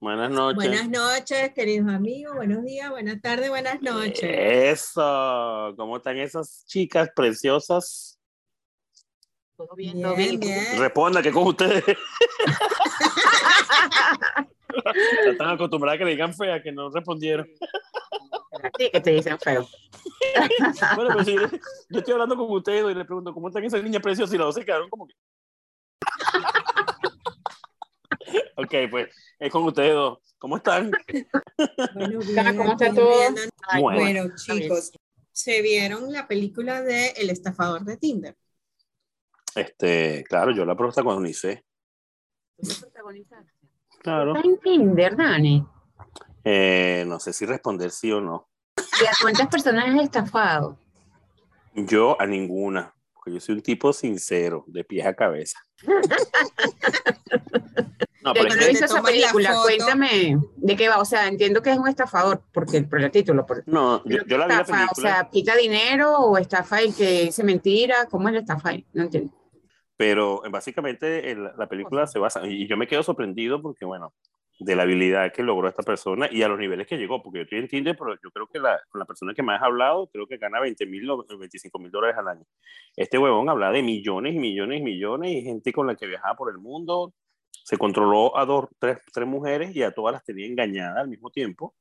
Buenas 0.00 0.30
noches. 0.30 0.56
Buenas 0.56 0.88
noches, 0.88 1.52
queridos 1.52 1.92
amigos. 1.92 2.34
Buenos 2.34 2.64
días, 2.64 2.88
buenas 2.88 3.20
tardes, 3.20 3.50
buenas 3.50 3.82
noches. 3.82 4.22
Eso. 4.22 5.74
¿Cómo 5.76 5.98
están 5.98 6.16
esas 6.16 6.64
chicas 6.64 7.10
preciosas? 7.14 8.18
Todo 9.58 9.74
bien, 9.76 10.00
todo 10.00 10.16
bien. 10.16 10.40
Responda 10.78 11.20
que 11.20 11.30
con 11.30 11.48
ustedes. 11.48 11.84
Están 15.26 15.50
acostumbradas 15.50 15.96
a 15.96 15.98
que 15.98 16.04
le 16.06 16.12
digan 16.12 16.32
fea, 16.32 16.62
que 16.62 16.72
no 16.72 16.88
respondieron. 16.88 17.46
Sí, 18.78 18.88
que 18.90 19.00
te 19.02 19.10
dicen 19.10 19.38
feo. 19.38 19.68
bueno, 20.96 21.10
pues 21.12 21.26
sí, 21.26 21.36
yo 21.90 21.98
estoy 21.98 22.14
hablando 22.14 22.38
con 22.38 22.50
ustedes 22.50 22.90
y 22.90 22.94
le 22.94 23.04
pregunto, 23.04 23.34
¿cómo 23.34 23.48
están 23.48 23.64
esas 23.64 23.82
niñas 23.82 24.00
preciosas? 24.00 24.34
Y 24.34 24.38
las 24.38 24.46
dos 24.46 24.54
se 24.54 24.64
quedaron 24.64 24.88
como 24.88 25.06
que... 25.06 25.12
ok, 28.56 28.74
pues 28.90 29.08
es 29.38 29.50
con 29.50 29.64
ustedes 29.64 29.94
dos. 29.94 30.18
¿Cómo 30.38 30.56
están? 30.56 30.90
Bueno, 31.94 32.20
¿Cómo 32.56 32.72
está 32.72 32.94
todo? 32.94 33.12
Bueno. 33.78 34.00
Bueno, 34.00 34.34
chicos, 34.36 34.92
¿se 35.32 35.60
vieron 35.60 36.10
la 36.12 36.26
película 36.26 36.82
de 36.82 37.08
El 37.10 37.28
estafador 37.28 37.84
de 37.84 37.98
Tinder? 37.98 38.36
Este, 39.54 40.24
claro, 40.28 40.52
yo 40.52 40.64
la 40.64 40.76
protagonicé. 40.76 41.64
Claro. 44.00 44.34
Está 44.34 44.48
en 44.48 44.58
Tinder, 44.60 45.16
Dani. 45.16 45.66
Eh, 46.44 47.04
no 47.06 47.20
sé 47.20 47.32
si 47.32 47.44
responder 47.44 47.90
sí 47.90 48.10
o 48.12 48.20
no. 48.20 48.48
¿Y 48.76 49.06
a 49.06 49.12
cuántas 49.20 49.48
personas 49.48 49.94
has 49.94 50.04
estafado? 50.04 50.78
Yo 51.74 52.20
a 52.20 52.26
ninguna, 52.26 52.94
porque 53.12 53.34
yo 53.34 53.40
soy 53.40 53.56
un 53.56 53.62
tipo 53.62 53.92
sincero, 53.92 54.64
de 54.66 54.84
pies 54.84 55.06
a 55.06 55.14
cabeza. 55.14 55.58
No, 58.22 58.34
pero 58.34 58.52
he 58.52 58.68
visto 58.68 58.84
esa 58.84 58.94
la 58.96 59.02
película, 59.02 59.54
cuéntame 59.62 60.38
de 60.56 60.76
qué 60.76 60.88
va. 60.88 60.98
O 60.98 61.04
sea, 61.04 61.26
entiendo 61.28 61.62
que 61.62 61.70
es 61.72 61.78
un 61.78 61.88
estafador, 61.88 62.42
porque 62.52 62.82
por 62.82 63.00
el 63.00 63.10
título. 63.10 63.46
Por, 63.46 63.62
no, 63.66 64.02
yo, 64.04 64.18
yo 64.26 64.38
la 64.38 64.46
vi 64.46 64.54
la 64.54 64.60
estafa, 64.60 64.78
película, 64.86 65.10
O 65.10 65.14
sea, 65.14 65.28
quita 65.30 65.56
dinero 65.56 66.18
o 66.18 66.36
estafa 66.38 66.80
el 66.80 66.94
que 66.94 67.22
dice 67.22 67.42
mentira. 67.44 68.06
¿Cómo 68.10 68.28
es 68.28 68.34
la 68.34 68.40
estafa? 68.40 68.70
ahí? 68.70 68.86
No 68.92 69.02
entiendo. 69.04 69.32
pero 69.96 70.44
eh, 70.46 70.48
básicamente 70.50 71.30
el- 71.30 71.50
la 71.58 71.66
película 71.68 72.06
se 72.06 72.18
basa, 72.18 72.46
y 72.46 72.66
yo 72.66 72.76
me 72.78 72.86
quedo 72.88 73.02
sorprendido 73.02 73.60
porque, 73.60 73.84
bueno, 73.84 74.14
de 74.58 74.74
la 74.76 74.82
habilidad 74.84 75.30
que 75.32 75.42
logró 75.42 75.68
esta 75.68 75.82
persona 75.82 76.26
y 76.30 76.42
a 76.42 76.48
los 76.48 76.58
niveles 76.58 76.86
que 76.86 76.96
llegó, 76.98 77.22
porque 77.22 77.38
yo 77.40 77.42
estoy 77.44 77.58
en 77.60 77.68
Tinder, 77.68 77.96
pero 77.98 78.14
yo 78.22 78.30
creo 78.30 78.46
que 78.46 78.58
la, 78.58 78.78
con 78.90 78.98
la 78.98 79.04
persona 79.06 79.32
que 79.34 79.42
más 79.42 79.60
ha 79.62 79.66
hablado, 79.66 80.08
creo 80.12 80.26
que 80.26 80.36
gana 80.38 80.58
20 80.60 80.86
mil 80.86 81.08
o 81.10 81.24
25 81.38 81.78
mil 81.78 81.90
dólares 81.90 82.16
al 82.18 82.28
año. 82.28 82.44
Este 82.96 83.16
huevón 83.18 83.48
habla 83.50 83.70
de 83.72 83.82
millones 83.82 84.34
y 84.34 84.38
millones 84.38 84.80
y 84.80 84.82
millones 84.82 85.32
y 85.32 85.42
gente 85.42 85.72
con 85.72 85.86
la 85.86 85.94
que 85.94 86.06
viajaba 86.06 86.34
por 86.34 86.50
el 86.50 86.58
mundo, 86.58 87.12
se 87.70 87.78
controló 87.78 88.36
a 88.36 88.44
dos, 88.44 88.66
tres, 88.80 88.98
tres 89.12 89.28
mujeres 89.28 89.76
y 89.76 89.84
a 89.84 89.92
todas 89.92 90.12
las 90.12 90.24
tenía 90.24 90.44
engañadas 90.44 90.98
al 90.98 91.08
mismo 91.08 91.30
tiempo 91.30 91.72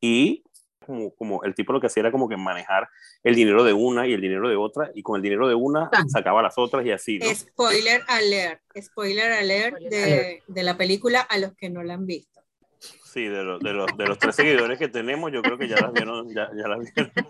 y 0.00 0.42
como, 0.84 1.14
como 1.14 1.44
el 1.44 1.54
tipo 1.54 1.72
lo 1.72 1.80
que 1.80 1.86
hacía 1.86 2.00
era 2.00 2.10
como 2.10 2.28
que 2.28 2.36
manejar 2.36 2.88
el 3.22 3.36
dinero 3.36 3.62
de 3.62 3.72
una 3.72 4.08
y 4.08 4.12
el 4.12 4.20
dinero 4.20 4.48
de 4.48 4.56
otra 4.56 4.90
y 4.92 5.02
con 5.04 5.14
el 5.14 5.22
dinero 5.22 5.46
de 5.46 5.54
una 5.54 5.88
Ah. 5.92 6.02
sacaba 6.08 6.42
las 6.42 6.58
otras 6.58 6.84
y 6.84 6.90
así, 6.90 7.20
¿no? 7.20 7.32
Spoiler 7.32 8.02
alert, 8.08 8.60
spoiler 8.82 9.30
alert 9.30 9.76
Spoiler 9.76 9.90
de, 9.90 10.42
de 10.48 10.62
la 10.64 10.76
película 10.76 11.20
a 11.20 11.38
los 11.38 11.54
que 11.54 11.70
no 11.70 11.84
la 11.84 11.94
han 11.94 12.06
visto. 12.06 12.29
Sí, 12.80 13.24
de, 13.26 13.42
los 13.42 13.60
de, 13.60 13.72
los, 13.72 13.86
de 13.96 14.06
los 14.06 14.18
tres 14.18 14.36
seguidores 14.36 14.78
que 14.78 14.88
tenemos, 14.88 15.32
yo 15.32 15.42
creo 15.42 15.58
que 15.58 15.68
ya 15.68 15.76
las 15.76 15.92
vieron, 15.92 16.28
ya, 16.32 16.48
ya 16.56 16.68
las 16.68 16.78
vieron. 16.78 17.12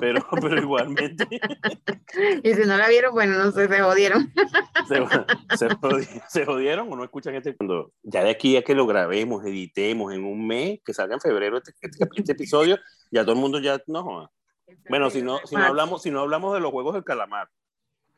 Pero, 0.00 0.24
pero 0.40 0.58
igualmente 0.58 1.26
Y 2.42 2.54
si 2.54 2.60
no 2.66 2.76
la 2.76 2.88
vieron, 2.88 3.12
bueno, 3.12 3.36
no 3.36 3.50
sé, 3.50 3.68
se 3.68 3.80
jodieron. 3.80 4.32
se, 4.88 4.94
se, 5.56 5.68
jodi- 5.68 6.22
se 6.28 6.46
jodieron 6.46 6.90
o 6.92 6.96
no 6.96 7.04
escuchan 7.04 7.34
este 7.34 7.56
cuando 7.56 7.92
ya 8.02 8.22
de 8.22 8.30
aquí 8.30 8.56
a 8.56 8.62
que 8.62 8.74
lo 8.74 8.86
grabemos, 8.86 9.44
editemos 9.44 10.12
en 10.14 10.24
un 10.24 10.46
mes, 10.46 10.80
que 10.84 10.94
salga 10.94 11.14
en 11.14 11.20
febrero 11.20 11.58
este, 11.58 11.72
este, 11.80 12.06
este 12.14 12.32
episodio, 12.32 12.78
ya 13.10 13.22
todo 13.22 13.32
el 13.34 13.40
mundo 13.40 13.58
ya 13.58 13.80
no 13.86 14.02
joda. 14.02 14.30
Bueno, 14.88 15.10
si 15.10 15.22
no, 15.22 15.38
si 15.44 15.56
no 15.56 15.64
hablamos, 15.64 16.02
si 16.02 16.10
no 16.10 16.20
hablamos 16.20 16.54
de 16.54 16.60
los 16.60 16.70
juegos 16.70 16.94
del 16.94 17.04
calamar, 17.04 17.48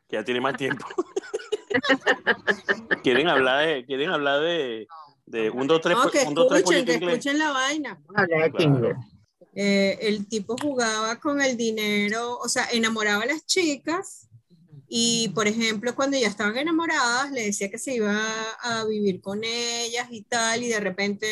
que 0.09 0.16
ya 0.16 0.25
tiene 0.25 0.41
más 0.41 0.56
tiempo. 0.56 0.87
quieren 3.03 3.28
hablar 3.28 3.66
de, 3.66 3.84
quieren 3.87 4.11
hablar 4.11 4.41
de, 4.41 4.87
de 5.31 5.50
un, 5.50 5.66
dos, 5.66 5.81
tres, 5.81 5.97
No, 5.97 6.11
que 6.11 6.25
un, 6.25 6.34
dos, 6.34 6.49
tres 6.49 6.59
escuchen, 6.61 6.84
pollito 6.84 6.87
que 6.87 6.97
inglés. 7.05 7.12
escuchen 7.19 7.39
la 7.39 7.53
vaina. 7.53 8.00
Vamos 8.06 8.16
a 8.16 8.21
hablar 8.22 8.43
de 8.44 8.50
Claro. 8.50 8.75
Tinder. 8.75 8.97
Eh, 9.55 9.99
el 10.03 10.28
tipo 10.28 10.56
jugaba 10.61 11.19
con 11.19 11.41
el 11.41 11.56
dinero, 11.56 12.39
o 12.39 12.49
sea, 12.49 12.69
enamoraba 12.71 13.25
a 13.25 13.27
las 13.27 13.44
chicas 13.47 14.28
y, 14.88 15.28
por 15.31 15.49
ejemplo, 15.49 15.94
cuando 15.94 16.17
ya 16.17 16.28
estaban 16.28 16.56
enamoradas, 16.56 17.31
le 17.33 17.44
decía 17.47 17.71
que 17.71 17.78
se 17.78 17.94
iba 17.94 18.22
a 18.62 18.84
vivir 18.84 19.21
con 19.21 19.43
ellas 19.44 20.06
y 20.11 20.22
tal, 20.22 20.62
y 20.62 20.69
de 20.69 20.81
repente 20.81 21.27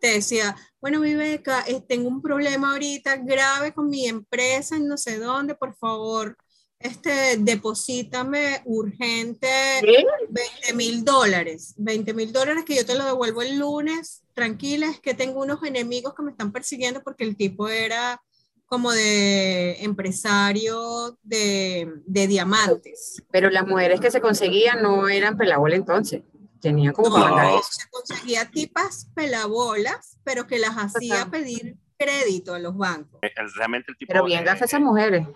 te 0.00 0.08
decía, 0.14 0.54
bueno, 0.80 1.00
Viveca, 1.00 1.64
eh, 1.66 1.80
tengo 1.88 2.08
un 2.08 2.20
problema 2.20 2.72
ahorita 2.72 3.16
grave 3.16 3.72
con 3.72 3.88
mi 3.88 4.06
empresa 4.06 4.76
en 4.76 4.86
no 4.88 4.98
sé 4.98 5.18
dónde, 5.18 5.54
por 5.54 5.74
favor, 5.76 6.36
este, 6.82 7.36
deposítame 7.38 8.62
urgente 8.64 9.48
¿Qué? 9.80 10.04
20 10.28 10.74
mil 10.74 11.04
dólares, 11.04 11.74
20 11.78 12.14
mil 12.14 12.32
dólares 12.32 12.64
que 12.64 12.76
yo 12.76 12.86
te 12.86 12.94
lo 12.94 13.04
devuelvo 13.04 13.42
el 13.42 13.58
lunes, 13.58 14.22
tranquila, 14.34 14.88
es 14.90 15.00
que 15.00 15.14
tengo 15.14 15.40
unos 15.40 15.62
enemigos 15.64 16.14
que 16.14 16.22
me 16.22 16.30
están 16.30 16.52
persiguiendo 16.52 17.02
porque 17.02 17.24
el 17.24 17.36
tipo 17.36 17.68
era 17.68 18.20
como 18.66 18.90
de 18.92 19.82
empresario 19.84 21.18
de, 21.22 21.92
de 22.06 22.26
diamantes. 22.26 23.22
Pero 23.30 23.50
las 23.50 23.66
mujeres 23.66 24.00
que 24.00 24.10
se 24.10 24.20
conseguían 24.20 24.82
no 24.82 25.08
eran 25.08 25.36
pelabola 25.36 25.76
entonces. 25.76 26.22
Tenían 26.60 26.92
como 26.94 27.10
para 27.12 27.28
No. 27.28 27.34
mandar 27.36 27.54
eso. 27.60 27.68
Se 27.72 27.88
conseguía 27.90 28.50
tipas 28.50 29.08
pelabolas, 29.14 30.16
pero 30.24 30.46
que 30.46 30.58
las 30.58 30.76
hacía 30.76 31.26
pedir 31.26 31.76
crédito 31.98 32.54
a 32.54 32.58
los 32.60 32.76
bancos. 32.76 33.18
El- 33.22 33.52
realmente 33.56 33.90
el 33.92 33.98
tipo 33.98 34.12
Pero 34.12 34.24
bien 34.24 34.40
eh, 34.40 34.44
gafas 34.44 34.70
esas 34.70 34.80
mujeres. 34.80 35.26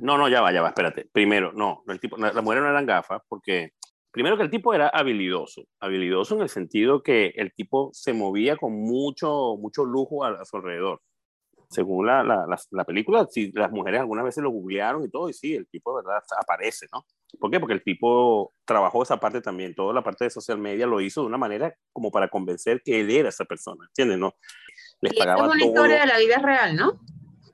No, 0.00 0.16
no, 0.16 0.28
ya 0.28 0.40
va, 0.40 0.52
ya 0.52 0.62
va, 0.62 0.68
espérate. 0.68 1.08
Primero, 1.12 1.52
no, 1.52 1.82
no, 1.86 1.92
el 1.92 2.00
tipo, 2.00 2.16
la- 2.16 2.32
las 2.32 2.42
mujeres 2.44 2.62
no 2.64 2.70
eran 2.70 2.86
gafas 2.86 3.20
porque, 3.28 3.72
primero 4.10 4.36
que 4.36 4.42
el 4.44 4.50
tipo 4.50 4.72
era 4.74 4.88
habilidoso, 4.88 5.64
habilidoso 5.80 6.34
en 6.36 6.42
el 6.42 6.48
sentido 6.48 7.02
que 7.02 7.32
el 7.36 7.52
tipo 7.52 7.90
se 7.92 8.12
movía 8.12 8.56
con 8.56 8.72
mucho, 8.74 9.56
mucho 9.58 9.84
lujo 9.84 10.24
a, 10.24 10.30
a 10.40 10.44
su 10.44 10.56
alrededor. 10.56 11.00
Según 11.70 12.06
la, 12.06 12.22
la, 12.22 12.46
la, 12.46 12.58
la 12.70 12.84
película, 12.84 13.26
sí, 13.30 13.52
las 13.54 13.70
mujeres 13.70 14.00
algunas 14.00 14.24
veces 14.24 14.42
lo 14.42 14.48
googlearon 14.50 15.04
y 15.04 15.10
todo, 15.10 15.28
y 15.28 15.34
sí, 15.34 15.54
el 15.54 15.66
tipo 15.68 15.94
de 15.94 16.02
verdad 16.02 16.22
aparece, 16.40 16.86
¿no? 16.94 17.04
¿Por 17.38 17.50
qué? 17.50 17.60
Porque 17.60 17.74
el 17.74 17.82
tipo 17.82 18.54
trabajó 18.64 19.02
esa 19.02 19.20
parte 19.20 19.42
también, 19.42 19.74
toda 19.74 19.92
la 19.92 20.02
parte 20.02 20.24
de 20.24 20.30
social 20.30 20.56
media 20.56 20.86
lo 20.86 20.98
hizo 21.02 21.20
de 21.20 21.26
una 21.26 21.36
manera 21.36 21.74
como 21.92 22.10
para 22.10 22.28
convencer 22.28 22.80
que 22.82 23.00
él 23.00 23.10
era 23.10 23.28
esa 23.28 23.44
persona, 23.44 23.84
¿entiendes? 23.88 24.18
No, 24.18 24.32
les 25.02 25.12
Y 25.12 25.18
esto 25.18 25.24
es 25.24 25.26
pagaba 25.26 25.52
una 25.52 25.58
todo. 25.58 25.68
historia 25.68 26.00
de 26.00 26.06
la 26.06 26.18
vida 26.18 26.38
real, 26.38 26.74
¿no? 26.74 27.00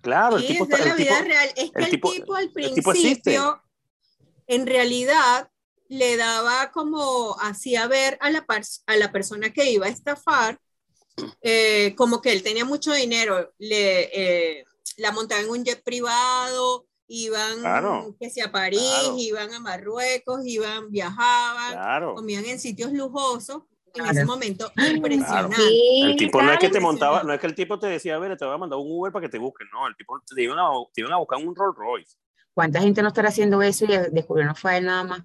Claro, 0.04 0.36
el 0.36 0.46
tipo, 0.46 0.64
es 0.64 0.70
de 0.70 0.78
la 0.84 0.94
vida 0.94 1.16
tipo- 1.18 1.24
real. 1.28 1.48
Es 1.56 1.70
que 1.72 1.78
el 1.78 1.84
el 1.84 1.90
tipo- 1.90 2.12
tipo, 2.12 2.34
al 2.36 2.50
principio, 2.52 3.60
en 4.46 4.66
realidad, 4.66 5.50
le 5.88 6.16
daba 6.16 6.70
como, 6.70 7.36
hacía 7.40 7.86
ver 7.88 8.16
a 8.20 8.30
la, 8.30 8.44
par- 8.46 8.62
a 8.86 8.96
la 8.96 9.10
persona 9.10 9.50
que 9.50 9.70
iba 9.70 9.86
a 9.86 9.90
estafar, 9.90 10.60
eh, 11.42 11.94
como 11.96 12.20
que 12.22 12.32
él 12.32 12.42
tenía 12.42 12.64
mucho 12.64 12.92
dinero, 12.92 13.52
le, 13.58 14.10
eh, 14.12 14.64
la 14.98 15.10
montaba 15.12 15.40
en 15.40 15.50
un 15.50 15.64
jet 15.64 15.82
privado, 15.82 16.86
iban 17.06 17.60
Claro, 17.60 18.16
que 18.20 18.30
sea 18.30 18.46
a 18.46 18.52
París, 18.52 18.80
claro. 18.80 19.16
iban 19.18 19.52
a 19.54 19.60
Marruecos, 19.60 20.40
iban, 20.46 20.90
viajaban, 20.90 21.72
Claro. 21.72 22.14
comían 22.14 22.44
en 22.46 22.58
sitios 22.58 22.92
lujosos. 22.92 23.62
En 23.94 24.02
Claro. 24.02 24.10
ese 24.10 24.24
momento, 24.24 24.72
impresionante. 24.76 25.56
El 26.02 26.16
tipo 26.16 26.42
no 26.42 26.52
es 26.52 26.58
que 26.58 26.68
te 26.68 26.80
montaba, 26.80 27.22
no 27.22 27.32
es 27.32 27.40
que 27.40 27.46
el 27.46 27.54
tipo 27.54 27.78
te 27.78 27.86
decía, 27.86 28.16
a 28.16 28.18
ver, 28.18 28.36
te 28.36 28.44
voy 28.44 28.54
a 28.54 28.58
mandar 28.58 28.78
un 28.78 28.86
Uber 28.90 29.12
para 29.12 29.24
que 29.24 29.28
te 29.30 29.38
busquen, 29.38 29.68
no, 29.72 29.86
el 29.86 29.94
tipo 29.96 30.20
te 30.34 30.42
iban 30.42 30.58
a, 30.58 30.64
te 30.92 31.00
iban 31.00 31.12
a 31.12 31.16
buscar 31.18 31.38
un 31.38 31.54
Rolls 31.54 31.76
Royce. 31.78 32.16
¿Cuánta 32.52 32.80
gente 32.80 33.02
no 33.02 33.08
estará 33.08 33.28
haciendo 33.28 33.62
eso 33.62 33.84
y 33.84 33.96
descubrió 34.12 34.44
no 34.46 34.54
fue 34.56 34.78
él 34.78 34.86
nada 34.86 35.04
más? 35.04 35.22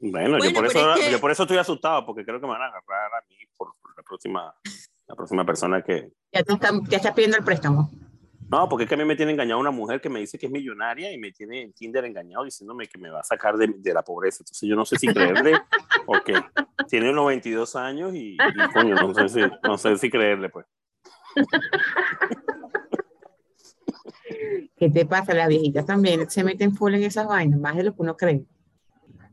Bueno, 0.00 0.38
yo, 0.38 0.38
Bueno, 0.38 0.54
por 0.54 0.68
pero 0.68 0.80
eso, 0.80 0.94
es 0.94 1.04
que- 1.06 1.10
yo 1.12 1.20
por 1.20 1.30
eso 1.32 1.42
estoy 1.42 1.58
asustado, 1.58 2.06
porque 2.06 2.24
creo 2.24 2.40
que 2.40 2.46
me 2.46 2.52
van 2.52 2.62
a 2.62 2.66
agarrar 2.66 3.12
a 3.22 3.24
mí 3.28 3.36
por, 3.56 3.72
por 3.82 3.96
la 3.96 4.02
próxima 4.04 4.54
la 5.08 5.14
próxima 5.14 5.44
persona 5.46 5.82
que... 5.82 6.10
Ya 6.32 6.42
te 6.42 6.52
están, 6.52 6.84
ya 6.86 6.96
estás 6.96 7.12
pidiendo 7.12 7.36
el 7.36 7.44
préstamo. 7.44 7.90
No, 8.48 8.68
porque 8.68 8.84
es 8.84 8.88
que 8.88 8.94
a 8.94 8.98
mí 8.98 9.04
me 9.04 9.16
tiene 9.16 9.32
engañado 9.32 9.60
una 9.60 9.72
mujer 9.72 10.00
que 10.00 10.08
me 10.08 10.20
dice 10.20 10.38
que 10.38 10.46
es 10.46 10.52
millonaria 10.52 11.12
y 11.12 11.18
me 11.18 11.32
tiene 11.32 11.62
en 11.62 11.72
Tinder 11.72 12.04
engañado 12.04 12.44
diciéndome 12.44 12.86
que 12.86 12.98
me 12.98 13.10
va 13.10 13.20
a 13.20 13.24
sacar 13.24 13.56
de, 13.56 13.74
de 13.76 13.94
la 13.94 14.02
pobreza. 14.02 14.38
Entonces 14.40 14.68
yo 14.68 14.76
no 14.76 14.84
sé 14.84 14.96
si 14.98 15.08
creerle 15.08 15.60
o 16.06 16.14
qué. 16.24 16.34
Tiene 16.88 17.10
unos 17.10 17.26
22 17.26 17.74
años 17.76 18.14
y, 18.14 18.34
y, 18.34 18.72
coño, 18.72 18.94
no 18.94 19.14
sé, 19.14 19.28
si, 19.28 19.40
no 19.64 19.76
sé 19.76 19.98
si 19.98 20.10
creerle, 20.10 20.48
pues. 20.48 20.66
¿Qué 24.76 24.90
te 24.90 25.06
pasa? 25.06 25.34
Las 25.34 25.48
viejitas 25.48 25.86
también 25.86 26.30
se 26.30 26.44
meten 26.44 26.74
full 26.74 26.94
en 26.94 27.02
esas 27.02 27.26
vainas, 27.26 27.58
más 27.58 27.76
de 27.76 27.84
lo 27.84 27.94
que 27.94 28.02
uno 28.02 28.16
cree. 28.16 28.44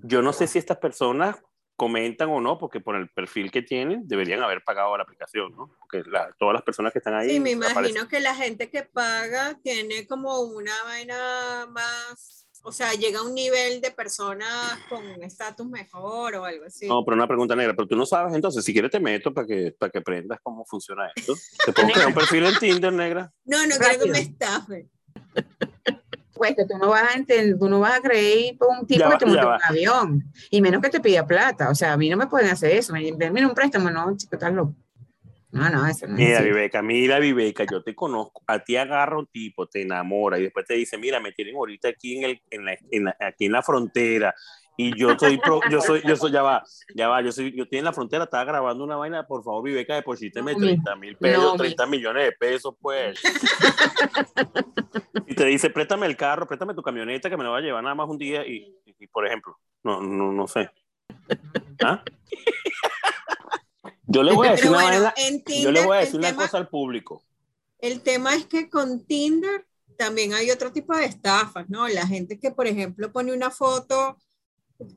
Yo 0.01 0.21
no 0.21 0.33
sé 0.33 0.47
si 0.47 0.57
estas 0.57 0.77
personas 0.77 1.41
comentan 1.75 2.29
o 2.29 2.39
no, 2.39 2.57
porque 2.57 2.79
por 2.79 2.95
el 2.95 3.09
perfil 3.09 3.51
que 3.51 3.61
tienen 3.61 4.07
deberían 4.07 4.41
haber 4.43 4.63
pagado 4.63 4.95
la 4.95 5.03
aplicación, 5.03 5.55
¿no? 5.55 5.71
Porque 5.79 6.03
la- 6.09 6.33
todas 6.37 6.53
las 6.53 6.63
personas 6.63 6.91
que 6.93 6.99
están 6.99 7.15
ahí... 7.15 7.29
Sí, 7.29 7.39
me 7.39 7.51
imagino 7.51 7.79
aparecen. 7.79 8.07
que 8.07 8.19
la 8.19 8.35
gente 8.35 8.69
que 8.69 8.83
paga 8.83 9.59
tiene 9.63 10.05
como 10.07 10.41
una 10.41 10.73
vaina 10.85 11.67
más 11.69 12.43
o 12.65 12.71
sea, 12.71 12.93
llega 12.93 13.19
a 13.19 13.23
un 13.23 13.33
nivel 13.33 13.81
de 13.81 13.91
personas 13.91 14.79
con 14.87 15.05
un 15.05 15.21
estatus 15.21 15.67
mejor 15.67 16.35
o 16.35 16.45
algo 16.45 16.65
así. 16.65 16.87
No, 16.87 17.03
pero 17.03 17.15
una 17.15 17.27
pregunta 17.27 17.55
negra, 17.57 17.73
pero 17.75 17.87
tú 17.89 17.95
no 17.97 18.05
sabes 18.05 18.33
entonces, 18.33 18.63
si 18.63 18.71
quieres 18.71 18.89
te 18.89 19.01
meto 19.01 19.33
para 19.33 19.45
que, 19.45 19.75
para 19.77 19.91
que 19.91 19.97
aprendas 19.97 20.39
cómo 20.41 20.65
funciona 20.65 21.11
esto. 21.13 21.33
¿Te 21.65 21.73
puedo 21.73 21.87
crear 21.93 22.07
un 22.07 22.13
perfil 22.13 22.45
en 22.45 22.55
Tinder, 22.59 22.93
negra? 22.93 23.33
No, 23.43 23.67
no 23.67 23.75
quiero 23.75 24.05
que 24.05 24.11
me 24.11 24.19
estafen. 24.19 24.89
Pues 26.33 26.55
que 26.55 26.65
tú 26.65 26.77
no 26.77 26.89
vas 26.89 27.13
a 27.13 27.17
entender, 27.17 27.57
tú 27.59 27.69
no 27.69 27.79
vas 27.79 27.97
a 27.99 28.01
creer 28.01 28.57
por 28.57 28.69
un 28.69 28.87
tipo 28.87 28.99
Ya 28.99 29.05
que 29.05 29.11
va, 29.11 29.17
te 29.17 29.25
monte 29.25 29.41
ya 29.41 29.55
un 29.55 29.63
avión, 29.63 30.23
y 30.49 30.61
menos 30.61 30.81
que 30.81 30.89
te 30.89 30.99
pida 30.99 31.25
plata. 31.27 31.69
O 31.69 31.75
sea, 31.75 31.93
a 31.93 31.97
mí 31.97 32.09
no 32.09 32.17
me 32.17 32.27
pueden 32.27 32.49
hacer 32.49 32.71
eso. 32.71 32.91
Me 32.93 33.11
denme 33.11 33.45
un 33.45 33.53
préstamo, 33.53 33.89
no, 33.91 34.15
chico, 34.17 34.35
estás 34.35 34.53
loco. 34.53 34.75
No, 35.51 35.69
no, 35.69 35.85
eso 35.87 36.07
no 36.07 36.17
es 36.17 36.23
Mira, 36.25 36.39
así. 36.39 36.47
Viveca, 36.47 36.81
mira, 36.81 37.19
Viveca, 37.19 37.63
yo 37.65 37.83
te 37.83 37.93
conozco. 37.93 38.41
A 38.47 38.63
ti 38.63 38.75
agarra 38.75 39.19
un 39.19 39.27
tipo, 39.27 39.67
te 39.67 39.83
enamora 39.83 40.39
y 40.39 40.43
después 40.43 40.65
te 40.65 40.73
dice, 40.73 40.97
mira, 40.97 41.19
me 41.19 41.31
tienen 41.31 41.55
ahorita 41.55 41.89
aquí 41.89 42.17
en, 42.17 42.23
el, 42.23 42.41
en, 42.49 42.65
la, 42.65 42.77
en 42.91 43.03
la- 43.05 43.17
aquí 43.19 43.45
en 43.45 43.51
la 43.51 43.61
frontera 43.61 44.33
y 44.77 44.97
yo 44.99 45.17
soy, 45.19 45.37
pro- 45.37 45.61
yo 45.69 45.81
soy, 45.81 46.01
yo 46.05 46.15
soy, 46.15 46.31
ya 46.31 46.41
va, 46.41 46.63
ya 46.95 47.07
va, 47.07 47.21
yo 47.21 47.31
soy, 47.31 47.55
yo 47.55 47.63
estoy 47.63 47.79
en 47.79 47.85
la 47.85 47.93
frontera, 47.93 48.23
estaba 48.23 48.43
grabando 48.43 48.83
una 48.83 48.95
vaina, 48.95 49.25
por 49.27 49.43
favor, 49.43 49.63
Viveca, 49.63 49.95
deposíteme 49.95 50.53
No, 50.53 50.59
mi- 50.59 50.65
30 50.67 50.95
mil 50.95 51.17
pesos, 51.17 51.43
no, 51.43 51.51
mi- 51.53 51.57
30 51.59 51.85
millones 51.85 52.23
de 52.25 52.31
pesos, 52.31 52.75
pues. 52.81 53.19
y 55.27 55.35
te 55.35 55.45
dice, 55.45 55.69
préstame 55.69 56.05
el 56.07 56.17
carro, 56.17 56.47
préstame 56.47 56.73
tu 56.73 56.81
camioneta 56.81 57.29
que 57.29 57.37
me 57.37 57.43
la 57.43 57.49
va 57.51 57.57
a 57.57 57.61
llevar 57.61 57.83
nada 57.83 57.95
más 57.95 58.09
un 58.09 58.17
día 58.17 58.45
y, 58.47 58.75
y, 58.99 59.07
por 59.07 59.27
ejemplo, 59.27 59.57
no, 59.83 60.01
no, 60.01 60.31
no 60.31 60.47
sé. 60.47 60.69
¿Ah? 61.83 62.03
Yo 64.05 64.21
le 64.23 64.33
voy 64.33 64.47
a 64.47 64.51
decir 64.51 64.65
Pero 64.69 64.77
una 64.77 64.83
bueno, 64.89 65.03
vaina- 65.15 65.43
Tinder, 65.43 65.63
yo 65.63 65.71
le 65.71 65.85
voy 65.85 65.97
a 65.97 65.99
decir 66.01 66.19
una 66.19 66.29
tema- 66.29 66.43
cosa 66.43 66.57
al 66.57 66.67
público. 66.67 67.23
El 67.79 68.01
tema 68.01 68.33
es 68.35 68.45
que 68.45 68.69
con 68.69 69.05
Tinder 69.05 69.65
también 69.97 70.33
hay 70.33 70.49
otro 70.51 70.71
tipo 70.71 70.95
de 70.95 71.05
estafas, 71.05 71.69
¿no? 71.69 71.87
La 71.87 72.07
gente 72.07 72.39
que, 72.39 72.51
por 72.51 72.67
ejemplo, 72.67 73.11
pone 73.11 73.33
una 73.33 73.51
foto 73.51 74.17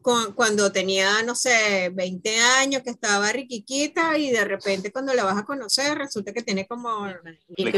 con- 0.02 0.32
cuando 0.34 0.70
tenía, 0.72 1.22
no 1.22 1.34
sé, 1.34 1.90
20 1.94 2.38
años, 2.38 2.82
que 2.82 2.90
estaba 2.90 3.32
riquiquita 3.32 4.16
y 4.18 4.30
de 4.30 4.44
repente 4.44 4.92
cuando 4.92 5.12
la 5.14 5.24
vas 5.24 5.38
a 5.38 5.44
conocer 5.44 5.96
resulta 5.98 6.32
que 6.32 6.42
tiene 6.42 6.66
como... 6.66 7.06
Y 7.56 7.64
Le 7.64 7.72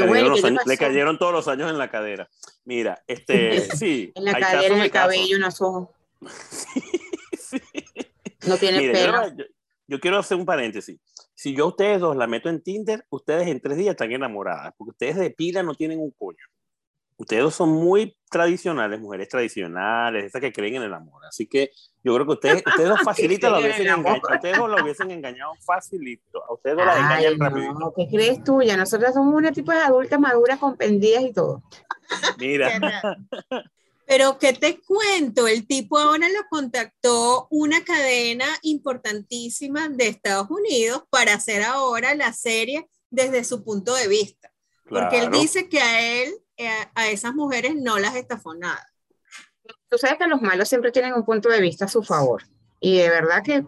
cayeron, 0.76 1.18
todos 1.18 1.32
los 1.32 1.48
años 1.48 1.70
en 1.70 1.78
la 1.78 1.90
cadera. 1.90 2.28
Mira, 2.64 3.02
este, 3.06 3.60
sí. 3.76 4.12
En 4.14 4.24
la 4.24 4.32
hay 4.36 4.42
cadera, 4.42 4.74
en 4.76 4.80
el 4.82 4.90
cabello, 4.90 5.36
en 5.36 5.42
los 5.42 5.60
ojos. 5.60 5.88
Sí. 7.38 7.60
No 8.46 8.58
tiene 8.58 8.78
Mire, 8.78 8.92
yo, 8.92 9.12
pelo. 9.12 9.28
yo- 9.36 9.44
yo 9.86 10.00
quiero 10.00 10.18
hacer 10.18 10.36
un 10.36 10.44
paréntesis. 10.44 10.98
Si 11.34 11.54
yo 11.56 11.64
a 11.64 11.68
ustedes 11.68 11.98
dos 12.00 12.14
la 12.14 12.26
meto 12.26 12.50
en 12.50 12.60
Tinder, 12.62 13.06
ustedes 13.08 13.46
en 13.48 13.58
tres 13.60 13.78
días 13.78 13.92
están 13.92 14.12
enamoradas, 14.12 14.74
porque 14.76 14.90
ustedes 14.90 15.16
de 15.16 15.30
pila 15.30 15.62
no 15.62 15.74
tienen 15.74 15.98
un 15.98 16.10
coño. 16.10 16.44
Ustedes 17.18 17.42
dos 17.42 17.54
son 17.54 17.70
muy 17.70 18.16
tradicionales, 18.30 19.00
mujeres 19.00 19.28
tradicionales, 19.28 20.24
esas 20.24 20.40
que 20.40 20.52
creen 20.52 20.76
en 20.76 20.82
el 20.84 20.94
amor. 20.94 21.26
Así 21.26 21.46
que 21.46 21.72
yo 22.04 22.14
creo 22.14 22.26
que 22.26 22.32
ustedes, 22.32 22.62
ustedes 22.66 22.88
dos 22.88 23.02
facilitas 23.02 23.50
lo 23.50 23.58
hubiesen 23.58 23.88
engañado. 23.88 24.22
Ustedes 24.32 24.56
dos 24.56 24.70
lo 24.70 24.82
hubiesen 24.82 25.10
engañado 25.10 25.52
facilito. 25.66 26.44
A 26.44 26.54
ustedes 26.54 26.76
dos 26.76 26.86
las 26.86 26.96
engañan 26.96 27.40
rapidito. 27.40 27.74
no, 27.74 27.92
¿qué 27.92 28.08
crees 28.08 28.44
tú? 28.44 28.62
Ya 28.62 28.76
nosotras 28.76 29.14
somos 29.14 29.34
una 29.34 29.50
tipo 29.50 29.72
de 29.72 29.78
adultas 29.78 30.20
maduras 30.20 30.58
con 30.58 30.76
pendidas 30.76 31.24
y 31.24 31.32
todo. 31.32 31.62
Mira, 32.38 32.70
Pero 34.08 34.38
¿qué 34.38 34.54
te 34.54 34.80
cuento? 34.80 35.46
El 35.46 35.66
tipo 35.66 35.98
ahora 35.98 36.28
lo 36.30 36.48
contactó 36.48 37.46
una 37.50 37.84
cadena 37.84 38.46
importantísima 38.62 39.90
de 39.90 40.08
Estados 40.08 40.48
Unidos 40.50 41.02
para 41.10 41.34
hacer 41.34 41.62
ahora 41.62 42.14
la 42.14 42.32
serie 42.32 42.88
desde 43.10 43.44
su 43.44 43.62
punto 43.62 43.94
de 43.94 44.08
vista. 44.08 44.50
Porque 44.88 45.18
él 45.18 45.28
claro. 45.28 45.38
dice 45.38 45.68
que 45.68 45.80
a 45.80 46.22
él, 46.22 46.32
a 46.94 47.08
esas 47.08 47.34
mujeres 47.34 47.74
no 47.76 47.98
las 47.98 48.14
estafó 48.16 48.54
nada. 48.54 48.86
Tú 49.88 49.98
sabes 49.98 50.18
que 50.18 50.26
los 50.26 50.42
malos 50.42 50.68
siempre 50.68 50.90
tienen 50.92 51.14
un 51.14 51.24
punto 51.24 51.48
de 51.48 51.60
vista 51.60 51.84
a 51.84 51.88
su 51.88 52.02
favor. 52.02 52.42
Y 52.80 52.98
de 52.98 53.08
verdad 53.10 53.42
que 53.42 53.64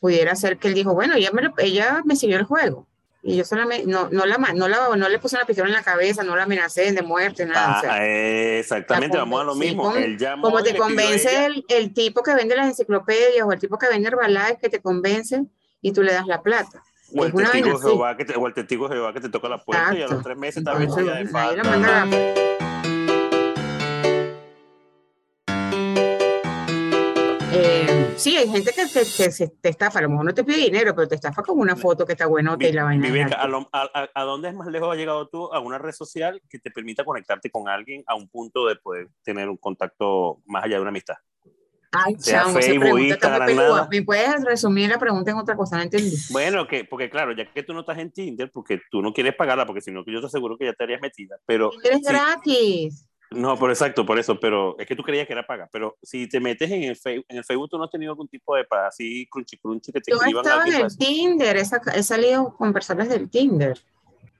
pudiera 0.00 0.34
ser 0.36 0.58
que 0.58 0.68
él 0.68 0.74
dijo, 0.74 0.94
bueno, 0.94 1.14
ella 1.14 1.30
me, 1.32 1.42
lo- 1.42 1.54
ella 1.58 2.02
me 2.04 2.16
siguió 2.16 2.36
el 2.36 2.44
juego. 2.44 2.86
Y 3.22 3.36
yo 3.36 3.44
solamente, 3.44 3.84
no, 3.86 4.08
no, 4.10 4.24
la, 4.26 4.38
no, 4.38 4.68
la, 4.68 4.94
no 4.96 5.08
le 5.08 5.18
puse 5.18 5.36
una 5.36 5.44
pistola 5.44 5.68
en 5.68 5.74
la 5.74 5.82
cabeza, 5.82 6.22
no 6.22 6.36
la 6.36 6.44
amenacé 6.44 6.92
de 6.92 7.02
muerte, 7.02 7.44
nada. 7.46 7.78
o 7.78 7.80
sea, 7.80 7.94
Ah, 7.94 8.06
exactamente, 8.06 9.16
la 9.16 9.24
vamos 9.24 9.40
a 9.40 9.44
lo 9.44 9.52
sí, 9.54 9.58
mismo. 9.60 9.82
como- 9.84 9.96
Él 9.96 10.16
llamó 10.16 10.42
como 10.44 10.60
y 10.60 10.62
te 10.62 10.76
convence 10.76 11.48
el 11.68 11.92
tipo 11.92 12.22
que 12.22 12.34
vende 12.34 12.54
las 12.54 12.68
enciclopedias 12.68 13.44
o 13.44 13.52
el 13.52 13.58
tipo 13.58 13.76
que 13.76 13.88
vende 13.88 14.08
Herbalife 14.08 14.58
que 14.60 14.68
te 14.68 14.80
convence 14.80 15.44
y 15.82 15.92
tú 15.92 16.02
le 16.04 16.12
das 16.12 16.26
la 16.26 16.42
plata. 16.42 16.82
O 17.14 17.24
el, 17.24 17.32
testigo. 17.32 17.78
Jehová 17.78 18.16
que 18.16 18.24
te, 18.24 18.36
o 18.36 18.46
el 18.46 18.54
testigo 18.54 18.88
de 18.88 18.96
Jehová 18.96 19.12
que 19.12 19.20
te 19.20 19.28
toca 19.28 19.48
la 19.48 19.58
puerta 19.58 19.94
y 19.96 20.02
a 20.02 20.08
los 20.08 20.22
tres 20.22 20.36
meses 20.36 20.58
está 20.58 20.72
Entonces, 20.72 21.04
vestida 21.04 21.14
de 21.16 21.24
Eh, 27.50 28.12
sí, 28.16 28.36
hay 28.36 28.46
gente 28.48 28.72
que 28.72 28.86
te, 28.86 29.00
que 29.00 29.30
se- 29.30 29.48
te 29.48 29.70
estafa, 29.70 29.98
a 30.00 30.02
lo 30.02 30.10
mejor 30.10 30.26
no 30.26 30.34
te 30.34 30.44
pide 30.44 30.58
dinero, 30.58 30.94
pero 30.94 31.08
te 31.08 31.14
estafa 31.14 31.42
con 31.42 31.58
una 31.58 31.76
foto 31.76 32.04
que 32.04 32.12
está 32.12 32.26
buenota 32.26 32.66
y 32.66 32.72
la 32.72 32.84
vaina. 32.84 33.06
Viveca, 33.06 33.36
a, 33.36 33.48
lo- 33.48 33.68
a- 33.72 34.24
dónde 34.24 34.48
es 34.48 34.54
más 34.54 34.68
lejos 34.68 34.90
has 34.92 34.98
llegado 34.98 35.28
tú? 35.28 35.52
A 35.52 35.58
una 35.60 35.78
red 35.78 35.92
social 35.92 36.42
que 36.48 36.58
te 36.58 36.70
permita 36.70 37.04
conectarte 37.04 37.50
con 37.50 37.68
alguien 37.68 38.04
a 38.06 38.14
un 38.14 38.28
punto 38.28 38.66
de 38.66 38.76
poder 38.76 39.08
tener 39.22 39.48
un 39.48 39.56
contacto 39.56 40.40
más 40.46 40.64
allá 40.64 40.76
de 40.76 40.82
una 40.82 40.90
amistad. 40.90 41.16
Ay, 41.90 42.16
sea 42.18 42.42
chamo, 42.42 42.58
esa 42.58 42.68
Facebook, 42.68 43.00
Instagram, 43.00 43.56
nada. 43.56 43.88
¿Me 43.90 44.02
puedes 44.02 44.44
resumir 44.44 44.90
la 44.90 44.98
pregunta 44.98 45.30
en 45.30 45.38
otra 45.38 45.56
cosa? 45.56 45.76
No 45.76 45.82
entendí. 45.82 46.14
Bueno, 46.30 46.66
que, 46.66 46.84
porque 46.84 47.08
claro, 47.08 47.32
ya 47.32 47.50
que 47.50 47.62
tú 47.62 47.72
no 47.72 47.80
estás 47.80 47.98
en 47.98 48.10
Tinder, 48.10 48.50
porque 48.52 48.80
tú 48.90 49.00
no 49.00 49.12
quieres 49.12 49.34
pagarla, 49.34 49.64
porque 49.64 49.80
si 49.80 49.90
no, 49.90 50.04
yo 50.06 50.20
te 50.20 50.26
aseguro 50.26 50.58
que 50.58 50.66
ya 50.66 50.74
te 50.74 50.84
harías 50.84 51.00
metida. 51.00 51.36
Pero 51.46 51.70
Eres 51.82 51.98
sí, 51.98 52.04
gratis. 52.04 53.08
No, 53.30 53.58
por 53.58 53.70
exacto, 53.70 54.06
por 54.06 54.18
eso, 54.18 54.40
pero 54.40 54.78
es 54.78 54.86
que 54.86 54.96
tú 54.96 55.02
creías 55.02 55.26
que 55.26 55.34
era 55.34 55.46
paga. 55.46 55.68
Pero 55.70 55.96
si 56.02 56.28
te 56.28 56.40
metes 56.40 56.70
en 56.70 56.84
el 56.84 56.96
Facebook, 56.96 57.26
en 57.28 57.36
el 57.38 57.44
Facebook 57.44 57.68
tú 57.70 57.78
no 57.78 57.84
has 57.84 57.90
tenido 57.90 58.12
algún 58.12 58.28
tipo 58.28 58.54
de 58.54 58.64
pa- 58.64 58.86
así 58.86 59.26
crunchy 59.30 59.58
crunchy 59.58 59.92
que 59.92 60.00
te 60.00 60.12
Yo 60.12 60.18
estaba 60.22 60.66
en 60.66 60.74
el 60.74 60.96
Tinder, 60.96 61.56
he, 61.56 62.02
salido 62.02 62.54
con 62.56 62.72
personas 62.72 63.08
del 63.08 63.28
Tinder, 63.28 63.78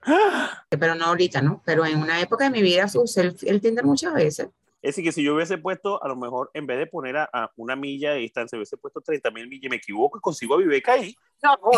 para- 0.00 0.66
pero 0.78 0.94
no 0.94 1.06
ahorita, 1.06 1.42
¿no? 1.42 1.62
Pero 1.66 1.84
en 1.84 1.98
una 1.98 2.20
época 2.20 2.44
de 2.44 2.50
mi 2.50 2.62
vida 2.62 2.86
usé 2.94 3.20
el, 3.22 3.36
el 3.42 3.60
Tinder 3.60 3.84
muchas 3.84 4.14
veces. 4.14 4.48
Es 4.88 4.96
decir, 4.96 5.05
que 5.05 5.12
si 5.12 5.23
yo 5.23 5.35
hubiese 5.35 5.58
puesto, 5.58 6.02
a 6.02 6.08
lo 6.08 6.17
mejor, 6.17 6.50
en 6.55 6.67
vez 6.67 6.79
de 6.79 6.87
poner 6.87 7.19
a, 7.19 7.29
a 7.31 7.50
una 7.56 7.76
milla 7.76 8.12
de 8.12 8.20
distancia, 8.20 8.56
hubiese 8.56 8.79
puesto 8.79 9.02
30 9.02 9.31
mil 9.32 9.46
millas 9.46 9.64
y 9.64 9.69
me 9.69 9.76
equivoco 9.76 10.17
y 10.17 10.20
consigo 10.23 10.55
a 10.55 10.58
Viveca 10.58 10.93
ahí. 10.93 11.14
No, 11.43 11.55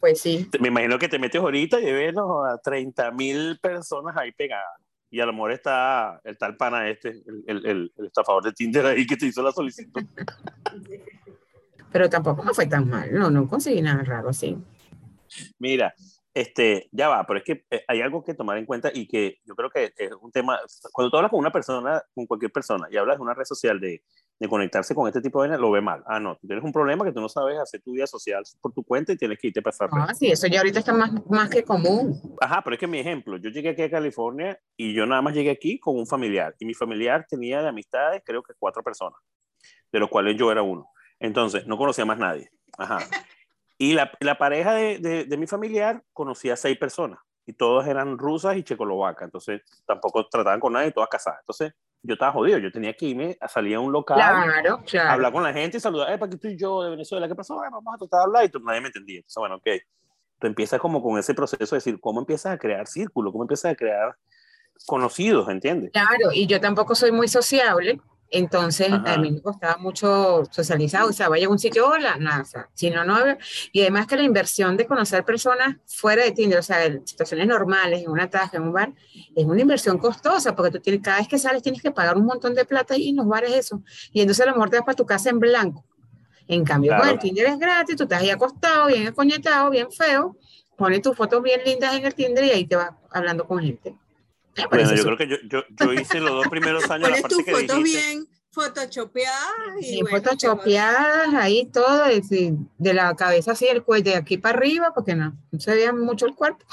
pues 0.00 0.20
sí. 0.20 0.48
Me 0.60 0.68
imagino 0.68 0.98
que 0.98 1.08
te 1.08 1.18
metes 1.18 1.40
ahorita 1.40 1.80
y 1.80 1.92
ves 1.92 2.14
¿no? 2.14 2.44
a 2.44 2.58
30 2.58 3.10
mil 3.12 3.58
personas 3.60 4.16
ahí 4.16 4.32
pegadas. 4.32 4.80
Y 5.10 5.20
a 5.20 5.26
lo 5.26 5.32
mejor 5.32 5.52
está 5.52 6.20
el 6.24 6.36
tal 6.36 6.56
pana 6.56 6.88
este, 6.88 7.10
el, 7.10 7.44
el, 7.46 7.66
el- 7.66 7.92
el 7.96 8.06
estafador 8.06 8.42
de 8.44 8.52
Tinder 8.52 8.86
ahí 8.86 9.06
que 9.06 9.16
te 9.16 9.26
hizo 9.26 9.42
la 9.42 9.52
solicitud. 9.52 10.02
Pero 11.90 12.08
tampoco 12.10 12.42
me 12.42 12.54
fue 12.54 12.66
tan 12.66 12.88
mal. 12.88 13.12
No, 13.12 13.30
no 13.30 13.46
conseguí 13.48 13.80
nada 13.82 14.02
raro 14.02 14.30
así. 14.30 14.56
Mira, 15.58 15.94
este, 16.34 16.88
ya 16.92 17.08
va, 17.08 17.26
pero 17.26 17.38
es 17.38 17.44
que 17.44 17.64
eh, 17.70 17.84
hay 17.86 18.00
algo 18.00 18.24
que 18.24 18.34
tomar 18.34 18.56
en 18.56 18.64
cuenta 18.64 18.90
y 18.92 19.06
que 19.06 19.38
yo 19.44 19.54
creo 19.54 19.70
que 19.70 19.92
es 19.96 20.12
un 20.20 20.32
tema, 20.32 20.58
cuando 20.92 21.10
tú 21.10 21.16
hablas 21.16 21.30
con 21.30 21.40
una 21.40 21.52
persona, 21.52 22.02
con 22.14 22.26
cualquier 22.26 22.50
persona, 22.50 22.88
y 22.90 22.96
hablas 22.96 23.18
de 23.18 23.22
una 23.22 23.34
red 23.34 23.44
social 23.44 23.78
de, 23.78 24.02
de 24.38 24.48
conectarse 24.48 24.94
con 24.94 25.06
este 25.06 25.20
tipo 25.20 25.42
de 25.42 25.56
lo 25.58 25.70
ve 25.70 25.80
mal. 25.80 26.02
Ah, 26.06 26.18
no, 26.18 26.36
tú 26.36 26.46
tienes 26.46 26.64
un 26.64 26.72
problema 26.72 27.04
que 27.04 27.12
tú 27.12 27.20
no 27.20 27.28
sabes 27.28 27.58
hacer 27.58 27.80
tu 27.82 27.92
vida 27.92 28.06
social 28.06 28.42
por 28.60 28.72
tu 28.72 28.82
cuenta 28.82 29.12
y 29.12 29.16
tienes 29.16 29.38
que 29.38 29.48
irte 29.48 29.60
a 29.60 29.62
pasar. 29.62 29.88
Ah, 29.92 30.14
sí, 30.14 30.30
eso 30.30 30.46
ya 30.46 30.58
ahorita 30.58 30.80
está 30.80 30.92
más, 30.92 31.12
más 31.28 31.50
que 31.50 31.62
común. 31.62 32.20
Ajá, 32.40 32.62
pero 32.64 32.74
es 32.74 32.80
que 32.80 32.86
mi 32.86 32.98
ejemplo, 32.98 33.36
yo 33.36 33.50
llegué 33.50 33.70
aquí 33.70 33.82
a 33.82 33.90
California 33.90 34.58
y 34.76 34.94
yo 34.94 35.06
nada 35.06 35.22
más 35.22 35.34
llegué 35.34 35.50
aquí 35.50 35.78
con 35.78 35.96
un 35.96 36.06
familiar 36.06 36.54
y 36.58 36.64
mi 36.64 36.74
familiar 36.74 37.26
tenía 37.28 37.62
de 37.62 37.68
amistades 37.68 38.22
creo 38.24 38.42
que 38.42 38.54
cuatro 38.58 38.82
personas, 38.82 39.20
de 39.92 40.00
los 40.00 40.08
cuales 40.08 40.36
yo 40.36 40.50
era 40.50 40.62
uno. 40.62 40.88
Entonces, 41.20 41.66
no 41.66 41.76
conocía 41.76 42.04
más 42.04 42.18
nadie. 42.18 42.50
Ajá. 42.76 42.98
Y 43.82 43.94
la, 43.94 44.12
la 44.20 44.38
pareja 44.38 44.74
de, 44.74 44.98
de, 44.98 45.24
de 45.24 45.36
mi 45.36 45.48
familiar 45.48 46.04
conocía 46.12 46.54
seis 46.56 46.78
personas 46.78 47.18
y 47.44 47.52
todas 47.52 47.88
eran 47.88 48.16
rusas 48.16 48.56
y 48.56 48.62
checoslovacas, 48.62 49.24
entonces 49.26 49.60
tampoco 49.84 50.24
trataban 50.28 50.60
con 50.60 50.72
nadie, 50.72 50.92
todas 50.92 51.08
casadas. 51.08 51.40
Entonces, 51.40 51.72
yo 52.00 52.12
estaba 52.14 52.30
jodido, 52.30 52.58
yo 52.58 52.70
tenía 52.70 52.94
que 52.94 53.06
irme 53.06 53.36
a 53.40 53.48
salir 53.48 53.74
a 53.74 53.80
un 53.80 53.90
local 53.90 54.18
Claro, 54.18 54.80
claro. 54.86 55.10
hablar 55.10 55.32
con 55.32 55.42
la 55.42 55.52
gente 55.52 55.78
y 55.78 55.80
saludar, 55.80 56.12
eh, 56.12 56.18
para 56.18 56.26
aquí 56.26 56.36
estoy 56.36 56.56
yo 56.56 56.82
de 56.84 56.90
Venezuela, 56.90 57.26
¿qué 57.26 57.34
pasó? 57.34 57.56
Vamos 57.56 57.92
a 57.94 57.98
tratar 57.98 58.20
de 58.20 58.24
hablar 58.24 58.44
y 58.44 58.48
tú- 58.50 58.60
nadie 58.60 58.80
me 58.80 58.86
entendía. 58.86 59.16
Entonces, 59.16 59.36
bueno, 59.40 59.56
ok. 59.56 59.66
Tú 60.38 60.46
empiezas 60.46 60.78
como 60.80 61.02
con 61.02 61.18
ese 61.18 61.34
proceso 61.34 61.74
de 61.74 61.78
decir, 61.78 61.98
¿cómo 62.00 62.20
empiezas 62.20 62.52
a 62.52 62.58
crear 62.58 62.86
círculo? 62.86 63.32
¿Cómo 63.32 63.42
empiezas 63.44 63.72
a 63.72 63.74
crear 63.74 64.14
conocidos, 64.86 65.48
entiendes? 65.48 65.90
Claro, 65.92 66.30
y 66.32 66.46
yo 66.46 66.60
tampoco 66.60 66.94
soy 66.94 67.10
muy 67.12 67.26
sociable, 67.28 68.00
entonces 68.32 68.90
Ajá. 68.90 69.14
a 69.14 69.18
mí 69.18 69.30
me 69.30 69.40
costaba 69.40 69.76
mucho 69.76 70.42
socializar, 70.50 71.04
o 71.04 71.12
sea, 71.12 71.28
vaya 71.28 71.46
a 71.46 71.50
un 71.50 71.58
sitio, 71.58 71.86
hola, 71.88 72.16
nada, 72.16 72.42
o 72.42 72.44
sea, 72.44 72.68
si 72.74 72.90
no, 72.90 73.04
no, 73.04 73.16
y 73.72 73.82
además 73.82 74.06
que 74.06 74.16
la 74.16 74.22
inversión 74.22 74.76
de 74.76 74.86
conocer 74.86 75.24
personas 75.24 75.76
fuera 75.86 76.24
de 76.24 76.32
Tinder, 76.32 76.58
o 76.58 76.62
sea, 76.62 76.84
en 76.84 77.06
situaciones 77.06 77.46
normales, 77.46 78.02
en 78.02 78.10
una 78.10 78.28
taja, 78.28 78.56
en 78.56 78.64
un 78.64 78.72
bar, 78.72 78.92
es 79.36 79.44
una 79.44 79.60
inversión 79.60 79.98
costosa, 79.98 80.56
porque 80.56 80.70
tú 80.72 80.80
tienes, 80.80 81.02
cada 81.02 81.18
vez 81.18 81.28
que 81.28 81.38
sales 81.38 81.62
tienes 81.62 81.82
que 81.82 81.90
pagar 81.90 82.16
un 82.16 82.24
montón 82.24 82.54
de 82.54 82.64
plata 82.64 82.96
y 82.96 83.10
en 83.10 83.16
los 83.16 83.26
bares 83.26 83.52
eso, 83.52 83.82
y 84.12 84.20
entonces 84.20 84.44
a 84.44 84.48
lo 84.48 84.56
mejor 84.56 84.70
te 84.70 84.76
vas 84.78 84.86
para 84.86 84.96
tu 84.96 85.06
casa 85.06 85.30
en 85.30 85.38
blanco. 85.38 85.84
En 86.48 86.64
cambio, 86.64 86.90
con 86.90 87.00
Claro. 87.00 87.14
el 87.14 87.18
Tinder 87.20 87.46
es 87.46 87.58
gratis, 87.58 87.96
tú 87.96 88.02
estás 88.02 88.20
ahí 88.20 88.30
acostado, 88.30 88.88
bien 88.88 89.06
acoñetado, 89.06 89.70
bien 89.70 89.90
feo, 89.92 90.36
pones 90.76 91.00
tus 91.00 91.16
fotos 91.16 91.42
bien 91.42 91.60
lindas 91.64 91.94
en 91.94 92.04
el 92.04 92.14
Tinder 92.14 92.44
y 92.44 92.50
ahí 92.50 92.66
te 92.66 92.76
vas 92.76 92.90
hablando 93.10 93.46
con 93.46 93.60
gente. 93.60 93.94
Bueno, 94.70 94.94
yo 94.94 95.04
creo 95.04 95.16
que 95.16 95.28
yo, 95.28 95.36
yo, 95.48 95.64
yo 95.70 95.92
hice 95.92 96.20
los 96.20 96.32
dos 96.32 96.48
primeros 96.48 96.90
años 96.90 97.10
la 97.10 97.16
parte 97.16 97.34
tus 97.34 97.44
que 97.44 97.52
fotos 97.52 97.82
bien 97.82 98.26
photoshopeadas 98.50 99.80
y, 99.80 99.98
y 99.98 100.02
bueno, 100.02 100.18
photoshopeadas 100.18 101.34
ahí 101.34 101.66
todo 101.72 102.04
de, 102.04 102.54
de 102.76 102.94
la 102.94 103.16
cabeza 103.16 103.52
así 103.52 103.66
el 103.66 103.82
cuello 103.82 104.10
de 104.10 104.16
aquí 104.16 104.36
para 104.36 104.58
arriba 104.58 104.92
porque 104.94 105.14
no, 105.14 105.34
no 105.50 105.60
se 105.60 105.74
veía 105.74 105.92
mucho 105.92 106.26
el 106.26 106.34
cuerpo 106.34 106.66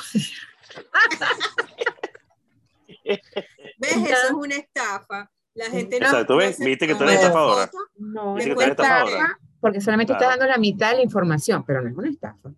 ¿Ves? 3.78 3.96
Eso 3.96 4.28
es 4.28 4.32
una 4.32 4.56
estafa. 4.56 5.32
La 5.56 5.66
gente 5.66 6.00
no. 6.00 6.06
Exacto, 6.06 6.38
¿ves? 6.38 6.60
Viste 6.60 6.88
que 6.88 6.96
tú 6.96 7.04
eres 7.04 7.16
estafadora. 7.16 7.70
No, 7.98 8.36
no 8.36 8.38
es 8.38 8.46
estafa 8.46 9.40
porque 9.60 9.82
solamente 9.82 10.14
claro. 10.14 10.26
estás 10.26 10.40
dando 10.40 10.52
la 10.52 10.58
mitad 10.58 10.92
de 10.92 10.98
la 10.98 11.04
información, 11.04 11.64
pero 11.66 11.82
no 11.82 11.90
es 11.90 11.96
una 11.96 12.10
estafa. 12.10 12.52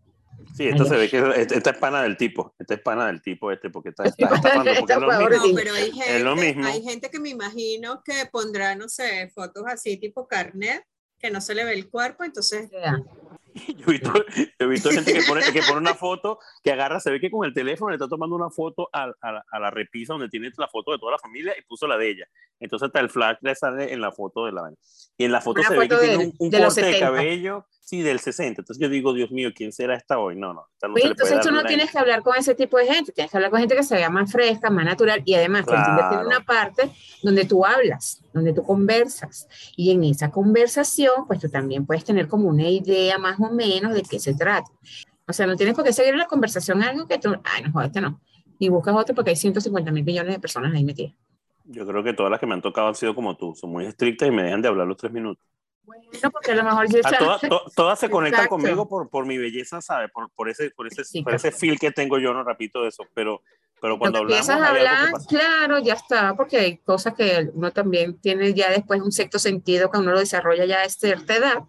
Sí, 0.55 0.67
esto 0.67 0.86
se 0.86 0.96
ve 0.96 1.10
que 1.10 1.17
esta 1.38 1.70
es 1.70 1.77
pana 1.77 2.03
del 2.03 2.17
tipo, 2.17 2.53
esta 2.60 2.74
es 2.74 2.81
pana 2.81 3.08
del 3.08 3.22
tipo 3.22 3.51
este, 3.51 3.70
porque 3.70 3.89
está, 3.89 4.03
está 4.03 4.27
porque 4.27 4.72
es 4.72 5.00
lo 5.00 5.08
mismo. 5.08 5.48
No, 5.48 5.55
pero 5.55 5.74
hay 5.74 5.91
gente, 5.91 6.17
es 6.17 6.24
lo 6.24 6.36
mismo. 6.36 6.65
hay 6.65 6.84
gente 6.84 7.10
que 7.10 7.20
me 7.20 7.29
imagino 7.29 8.01
que 8.03 8.25
pondrá, 8.31 8.75
no 8.75 8.89
sé, 8.89 9.29
fotos 9.34 9.63
así 9.67 9.98
tipo 9.98 10.27
carnet, 10.27 10.84
que 11.20 11.31
no 11.31 11.41
se 11.41 11.55
le 11.55 11.63
ve 11.63 11.74
el 11.74 11.89
cuerpo, 11.89 12.24
entonces... 12.24 12.70
Yeah. 12.70 13.00
Yo 13.77 13.86
he 13.88 13.91
visto, 13.91 14.13
he 14.60 14.65
visto 14.65 14.89
gente 14.89 15.13
que 15.13 15.22
pone, 15.27 15.41
que 15.51 15.62
pone 15.62 15.79
una 15.79 15.96
foto, 15.96 16.39
que 16.63 16.72
agarra, 16.72 17.00
se 17.00 17.12
ve 17.12 17.20
que 17.20 17.29
con 17.29 17.46
el 17.46 17.53
teléfono 17.53 17.89
le 17.89 17.96
está 17.96 18.08
tomando 18.08 18.36
una 18.36 18.50
foto 18.50 18.89
a, 18.93 19.12
a, 19.22 19.43
a, 19.51 19.60
la 19.60 19.72
repisa 19.72 20.13
donde 20.13 20.29
tiene 20.29 20.51
la 20.58 20.67
foto 20.67 20.91
de 20.91 21.00
toda 21.00 21.13
la 21.13 21.20
familia 21.20 21.53
y 21.58 21.62
puso 21.63 21.88
la 21.88 21.98
de 21.98 22.10
ella. 22.10 22.25
Entonces 22.60 22.88
hasta 22.88 23.00
el 23.00 23.10
flash 23.10 23.38
le 23.41 23.55
sale 23.55 23.91
en 23.91 24.01
la 24.01 24.12
foto 24.12 24.46
de 24.46 24.51
la 24.51 24.72
Y 25.17 25.25
en 25.25 25.31
la 25.31 25.41
foto 25.41 25.62
una 25.62 25.70
se 25.70 25.75
foto 25.75 25.81
ve 25.81 25.89
que 25.89 25.96
de, 25.96 26.08
tiene 26.17 26.25
un, 26.25 26.34
un 26.38 26.50
de 26.50 26.60
corte 26.60 26.81
de 26.86 27.00
cabello, 27.00 27.65
sí, 27.79 28.01
del 28.01 28.20
60. 28.20 28.62
Entonces 28.62 28.81
yo 28.81 28.88
digo, 28.88 29.13
Dios 29.13 29.31
mío, 29.31 29.50
¿quién 29.53 29.72
será 29.74 29.96
esta 29.96 30.20
hoy? 30.20 30.36
No, 30.36 30.53
no. 30.53 30.67
No 30.81 30.93
Oye, 30.93 31.08
entonces 31.08 31.39
tú 31.41 31.51
no 31.51 31.63
tienes 31.63 31.91
que 31.91 31.98
hablar 32.00 32.24
con 32.24 32.36
ese 32.38 32.55
tipo 32.55 32.77
de 32.77 32.86
gente, 32.86 33.12
tienes 33.12 33.31
que 33.31 33.38
hablar 33.38 33.51
con 33.51 33.60
gente 33.60 33.75
que 33.75 33.84
se 33.84 33.96
vea 33.96 34.10
más 34.10 34.31
fresca, 34.31 34.70
más 34.70 34.86
natural 34.86 35.22
y 35.25 35.34
además 35.36 35.65
que 35.65 35.72
Claro. 35.74 36.10
tiene 36.10 36.25
una 36.25 36.39
parte 36.39 36.89
donde 37.22 37.46
tú 37.46 37.65
hablas, 37.65 38.24
donde 38.34 38.53
tú 38.53 38.63
conversas 38.63 39.48
y 39.75 39.91
en 39.91 40.03
esa 40.03 40.31
conversación 40.31 41.27
pues 41.27 41.39
tú 41.39 41.50
también 41.50 41.86
puedes 41.86 42.03
tener 42.03 42.27
como 42.27 42.48
una 42.48 42.67
idea 42.70 43.17
más 43.17 43.38
o 43.43 43.51
menos 43.51 43.93
de 43.93 44.03
qué 44.03 44.19
se 44.19 44.33
trata. 44.33 44.69
O 45.27 45.33
sea, 45.33 45.45
no 45.48 45.55
tienes 45.55 45.75
por 45.75 45.83
qué 45.83 45.93
seguir 45.93 46.13
en 46.13 46.19
la 46.19 46.27
conversación 46.27 46.81
algo 46.83 47.07
que 47.07 47.17
tú, 47.17 47.33
ay, 47.43 47.63
no, 47.74 47.81
este 47.81 48.01
no. 48.01 48.19
Y 48.60 48.69
buscas 48.69 48.95
otro 48.95 49.15
porque 49.15 49.31
hay 49.31 49.36
150 49.36 49.91
mil 49.91 50.03
millones 50.03 50.36
de 50.36 50.39
personas 50.39 50.74
ahí 50.74 50.83
metidas. 50.83 51.13
Yo 51.65 51.86
creo 51.88 52.03
que 52.03 52.13
todas 52.13 52.29
las 52.31 52.39
que 52.39 52.45
me 52.48 52.53
han 52.53 52.62
tocado 52.62 52.88
han 52.89 52.95
sido 52.95 53.15
como 53.15 53.38
tú, 53.38 53.55
son 53.55 53.71
muy 53.71 53.86
estrictas 53.86 54.27
y 54.27 54.31
me 54.31 54.43
dejan 54.43 54.62
de 54.62 54.67
hablar 54.67 54.88
los 54.88 54.98
tres 54.98 55.12
minutos. 55.12 55.43
Bueno, 55.83 56.03
porque 56.31 56.51
a 56.51 56.55
lo 56.55 56.63
mejor 56.63 56.88
yo 56.91 57.00
A 57.03 57.12
todas, 57.17 57.41
to- 57.41 57.63
todas 57.75 58.00
se 58.00 58.10
conectan 58.10 58.45
Exacto. 58.45 58.55
conmigo 58.55 58.88
por, 58.88 59.10
por 59.10 59.25
mi 59.25 59.38
belleza, 59.38 59.81
¿sabes? 59.81 60.12
Por, 60.12 60.29
por, 60.31 60.48
ese, 60.50 60.69
por, 60.71 60.88
ese, 60.88 61.03
Sí, 61.03 61.24
por 61.24 61.33
ese 61.33 61.51
feel 61.51 61.79
que 61.79 61.91
tengo 61.91 62.19
yo, 62.19 62.33
no 62.33 62.43
repito 62.43 62.86
eso, 62.88 63.03
pero, 63.13 63.41
pero 63.81 63.98
cuando 63.98 64.19
Cuando 64.19 64.33
hablamos... 64.33 64.50
empiezas 64.50 64.62
a 64.62 64.69
hablar, 64.69 65.10
claro, 65.27 65.79
ya 65.79 65.93
está, 65.93 66.36
porque 66.36 66.57
hay 66.57 66.77
cosas 66.77 67.13
que 67.15 67.50
uno 67.53 67.71
también 67.71 68.19
tiene 68.19 68.53
ya 68.53 68.69
después 68.69 69.01
un 69.01 69.12
sexto 69.12 69.39
sentido 69.39 69.89
que 69.89 69.98
uno 69.98 70.12
lo 70.12 70.19
desarrolla 70.19 70.65
ya 70.65 70.83
a 70.83 70.89
cierta 70.89 71.36
edad 71.36 71.63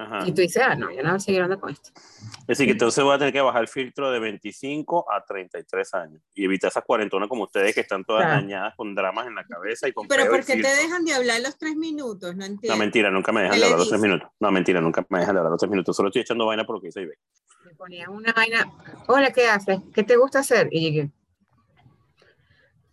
Ajá. 0.00 0.20
y 0.26 0.32
tú 0.32 0.40
dices, 0.42 0.62
ah, 0.64 0.76
no, 0.76 0.90
yo 0.92 1.02
no 1.02 1.08
voy 1.10 1.16
a 1.16 1.18
seguir 1.18 1.42
hablando 1.42 1.60
con 1.60 1.70
esto. 1.70 1.90
Es 1.94 2.46
decir, 2.46 2.66
que 2.66 2.72
entonces 2.72 3.02
voy 3.02 3.14
a 3.14 3.18
tener 3.18 3.32
que 3.32 3.40
bajar 3.40 3.62
el 3.62 3.68
filtro 3.68 4.10
de 4.12 4.20
25 4.20 5.12
a 5.12 5.24
33 5.24 5.94
años 5.94 6.22
y 6.34 6.44
evitar 6.44 6.70
esas 6.70 6.84
cuarentonas 6.84 7.28
como 7.28 7.42
ustedes 7.44 7.74
que 7.74 7.80
están 7.80 8.04
todas 8.04 8.22
Claro. 8.24 8.40
dañadas 8.42 8.74
con 8.76 8.94
dramas 8.94 9.26
en 9.26 9.34
la 9.34 9.44
cabeza 9.44 9.88
y 9.88 9.92
con 9.92 10.06
Pero 10.06 10.26
¿por 10.30 10.44
qué 10.44 10.54
te 10.54 10.68
dejan 10.76 11.04
de 11.04 11.14
hablar 11.14 11.40
los 11.40 11.58
tres 11.58 11.74
minutos? 11.76 12.32
No 12.36 12.38
No, 12.38 12.44
entiendo. 12.46 12.78
mentira, 12.78 13.10
nunca 13.10 13.32
me 13.32 13.42
dejan 13.42 13.54
¿Qué 13.54 13.58
de 13.60 13.64
hablar 13.66 13.78
los 13.80 13.88
tres 13.88 14.00
minutos. 14.00 14.28
No, 14.38 14.50
mentira, 14.52 14.80
nunca 14.80 15.04
me 15.08 15.18
dejan 15.18 15.34
de 15.34 15.38
hablar 15.40 15.50
los 15.50 15.60
tres 15.60 15.70
minutos. 15.70 15.96
Solo 15.96 16.08
estoy 16.10 16.22
echando 16.22 16.46
vaina 16.46 16.64
por 16.64 16.76
lo 16.76 16.80
que 16.80 16.86
dice 16.88 17.02
Ibe. 17.02 17.18
Me 17.64 17.74
ponían 17.74 18.10
una 18.10 18.32
vaina, 18.32 18.70
hola, 19.08 19.30
¿qué 19.32 19.48
haces? 19.48 19.80
¿Qué 19.92 20.02
te 20.04 20.16
gusta 20.16 20.38
hacer? 20.38 20.68
Y 20.70 20.80
llegué, 20.80 21.10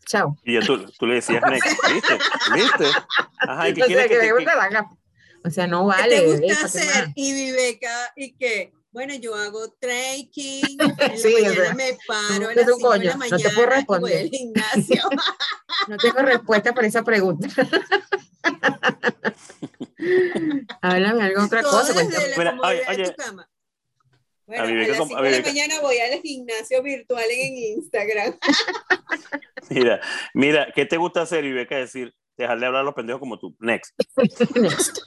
chao. 0.05 0.35
Y 0.43 0.53
ya 0.53 0.61
tú, 0.61 0.83
tú 0.97 1.05
le 1.05 1.15
decías 1.15 1.41
next, 1.49 1.67
¿viste? 1.93 2.17
¿Viste? 2.53 2.85
Ajá, 3.39 3.69
¿y 3.69 3.73
qué 3.73 3.81
Entonces, 3.81 3.85
quieres 3.87 4.03
que 4.07 4.13
que 4.15 4.19
te... 4.19 4.25
me 4.27 4.33
gusta 4.33 4.55
la 4.55 4.69
gafa. 4.69 4.95
O 5.45 5.49
sea, 5.51 5.67
no 5.67 5.81
¿Qué 5.89 5.95
vale. 5.97 6.15
te 6.15 6.21
bebé, 6.21 6.37
gusta 6.47 6.55
¿para 6.55 6.71
qué 6.71 6.79
hacer? 6.79 7.07
Y 7.15 7.33
Viveca, 7.33 8.13
¿y 8.15 8.33
qué? 8.35 8.73
Bueno, 8.91 9.13
yo 9.15 9.35
hago 9.35 9.71
trekking, 9.79 10.77
en 10.99 11.17
Sí, 11.19 11.33
o 11.35 11.39
mañana 11.43 11.65
sea, 11.65 11.73
me 11.75 11.97
paro 12.07 12.51
las 12.53 12.65
5 12.65 12.91
de 12.93 12.99
la 13.05 13.13
no 13.15 13.19
te 13.19 13.29
mañana 13.29 13.49
puedo 13.53 13.67
voy 13.67 13.75
responder. 13.75 14.17
al 14.21 14.29
gimnasio. 14.29 15.01
No 15.87 15.97
tengo 15.97 16.19
respuesta 16.19 16.73
para 16.73 16.87
esa 16.87 17.03
pregunta. 17.03 17.47
Háblame 20.81 21.23
algo 21.23 21.43
otra 21.43 21.61
Todo 21.61 21.71
cosa. 21.81 21.93
desde 21.93 22.05
cuéntame. 22.05 22.27
la 22.29 22.37
Mira, 22.37 22.51
comodidad 22.51 22.71
oye, 22.89 22.95
de 22.97 23.03
oye. 23.03 23.11
tu 23.11 23.15
cama. 23.23 23.49
Bueno, 24.47 24.63
A 24.63 24.65
a, 24.65 24.69
Viveca 24.69 24.87
las 24.89 24.97
como- 24.99 25.09
5 25.09 25.19
a 25.19 25.23
de 25.23 25.29
la 25.31 25.37
Viveca. 25.37 25.49
mañana 25.53 25.81
voy 25.81 25.97
al 25.99 26.21
gimnasio 26.21 26.83
virtual 26.83 27.25
en 27.29 27.57
Instagram. 27.57 28.37
Mira, 29.69 29.99
mira, 30.33 30.67
¿qué 30.75 30.85
te 30.85 30.97
gusta 30.97 31.21
hacer, 31.23 31.43
Ibeca? 31.45 31.75
Decir, 31.75 32.13
dejarle 32.37 32.65
hablar 32.67 32.81
a 32.81 32.85
los 32.85 32.93
pendejos 32.93 33.19
como 33.19 33.37
tú. 33.39 33.55
Next. 33.59 33.93
Next. 34.55 34.99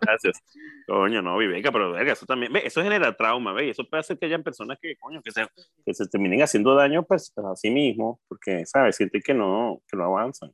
Gracias. 0.00 0.42
Coño, 0.86 1.20
no, 1.22 1.36
Viveca, 1.38 1.72
pero 1.72 1.92
verga, 1.92 2.12
eso 2.12 2.26
también, 2.26 2.52
ve, 2.52 2.62
eso 2.64 2.82
genera 2.82 3.16
trauma, 3.16 3.52
ve, 3.52 3.66
y 3.66 3.70
eso 3.70 3.82
puede 3.84 4.00
hacer 4.00 4.18
que 4.18 4.26
hayan 4.26 4.42
personas 4.42 4.78
que, 4.80 4.94
coño, 4.96 5.20
que 5.22 5.32
se, 5.32 5.46
que 5.84 5.94
se 5.94 6.06
terminen 6.06 6.42
haciendo 6.42 6.74
daño 6.74 7.02
pues, 7.04 7.32
a 7.36 7.56
sí 7.56 7.70
mismos, 7.70 8.18
porque, 8.28 8.64
¿sabes? 8.66 8.94
Sienten 8.96 9.20
que 9.22 9.34
no, 9.34 9.82
que 9.90 9.96
no 9.96 10.04
avanzan. 10.04 10.52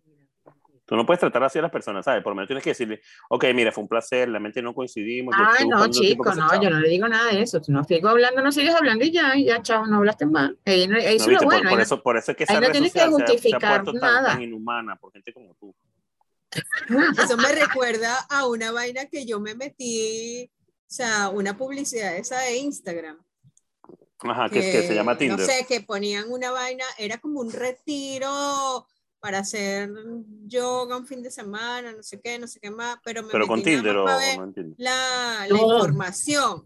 Tú 0.85 0.97
no 0.97 1.07
puedes 1.07 1.21
tratar 1.21 1.45
así 1.45 1.59
a 1.59 1.63
las 1.63 1.71
personas, 1.71 2.05
¿sabes? 2.05 2.23
Por 2.23 2.33
lo 2.33 2.35
menos 2.37 2.49
tienes 2.49 2.65
que 2.65 2.71
decirle, 2.71 3.01
ok, 3.31 3.45
mira, 3.55 3.73
fue 3.73 3.83
un 3.83 3.89
placer, 3.89 4.29
la 4.29 4.41
mente 4.41 4.61
no 4.61 4.75
coincidimos. 4.75 5.35
Ay, 5.39 5.67
no, 5.67 5.89
chico, 5.89 6.25
no, 6.25 6.35
chao". 6.49 6.61
yo 6.63 6.71
no 6.71 6.81
le 6.81 6.89
digo 6.89 7.09
nada 7.09 7.33
de 7.33 7.41
eso. 7.43 7.61
Tú 7.63 7.73
no 7.73 7.85
sigo 7.85 8.09
hablando, 8.09 8.43
no 8.43 8.51
sigues 8.53 8.75
hablando 8.75 9.05
y 9.05 9.13
ya, 9.13 9.37
y 9.37 9.45
ya, 9.47 9.63
chao, 9.63 9.87
no 9.87 9.99
hablaste 9.99 10.27
más. 10.27 10.51
Ahí, 10.67 10.87
no- 10.89 10.97
ahí 10.97 11.05
No, 11.05 11.25
eso 11.25 11.31
lo 11.31 11.39
por, 11.39 11.45
bueno. 11.47 11.69
por 11.71 11.79
no- 11.79 11.83
eso, 11.83 12.03
por 12.03 12.17
eso 12.17 12.33
es 12.33 12.37
que 12.37 12.45
esa 12.45 12.61
no 12.61 12.71
tienes 12.71 12.93
que 12.93 12.99
social 12.99 13.11
se 13.11 13.23
ha- 13.23 13.27
se 13.27 13.33
ha, 13.33 13.35
justificar 13.35 13.85
puesto 13.85 14.01
tan, 14.01 14.13
nada. 14.15 14.29
tan 14.33 14.43
inhumana 14.43 14.97
por 14.97 15.13
gente 15.13 15.33
como 15.33 15.55
tú. 15.55 15.75
Eso 17.19 17.37
me 17.37 17.53
recuerda 17.53 18.17
a 18.29 18.47
una 18.47 18.73
vaina 18.73 19.07
que 19.07 19.25
yo 19.25 19.41
me 19.41 19.55
metí, 19.55 20.51
o 20.65 20.95
sea, 20.95 21.29
una 21.29 21.57
publicidad 21.57 22.17
esa 22.17 22.39
de 22.41 22.59
Instagram. 22.59 23.19
Ajá, 24.21 24.49
que, 24.49 24.61
que 24.61 24.83
se 24.87 24.95
llama 24.95 25.19
Tinder. 25.19 25.39
No 25.39 25.45
sé, 25.45 25.67
que 25.67 25.81
ponían 25.81 26.31
una 26.31 26.51
vaina, 26.51 26.85
era 26.99 27.19
como 27.19 27.41
un 27.41 27.51
retiro 27.53 28.87
para 29.19 29.39
hacer 29.39 29.91
yoga 30.47 30.97
un 30.97 31.07
fin 31.07 31.23
de 31.23 31.31
semana, 31.31 31.93
no 31.93 32.03
sé 32.03 32.21
qué, 32.21 32.39
no 32.39 32.47
sé 32.47 32.61
qué 32.61 32.71
más, 32.71 32.99
pero 33.05 33.23
me 33.23 33.31
pero 33.31 33.47
con 33.47 33.59
metí 33.61 33.71
nada 33.71 33.83
Tinder 33.83 33.97
o, 33.97 34.05
ver 34.05 34.39
no 34.39 34.53
la, 34.79 35.47
la 35.49 35.57
No. 35.57 35.75
información 35.75 36.65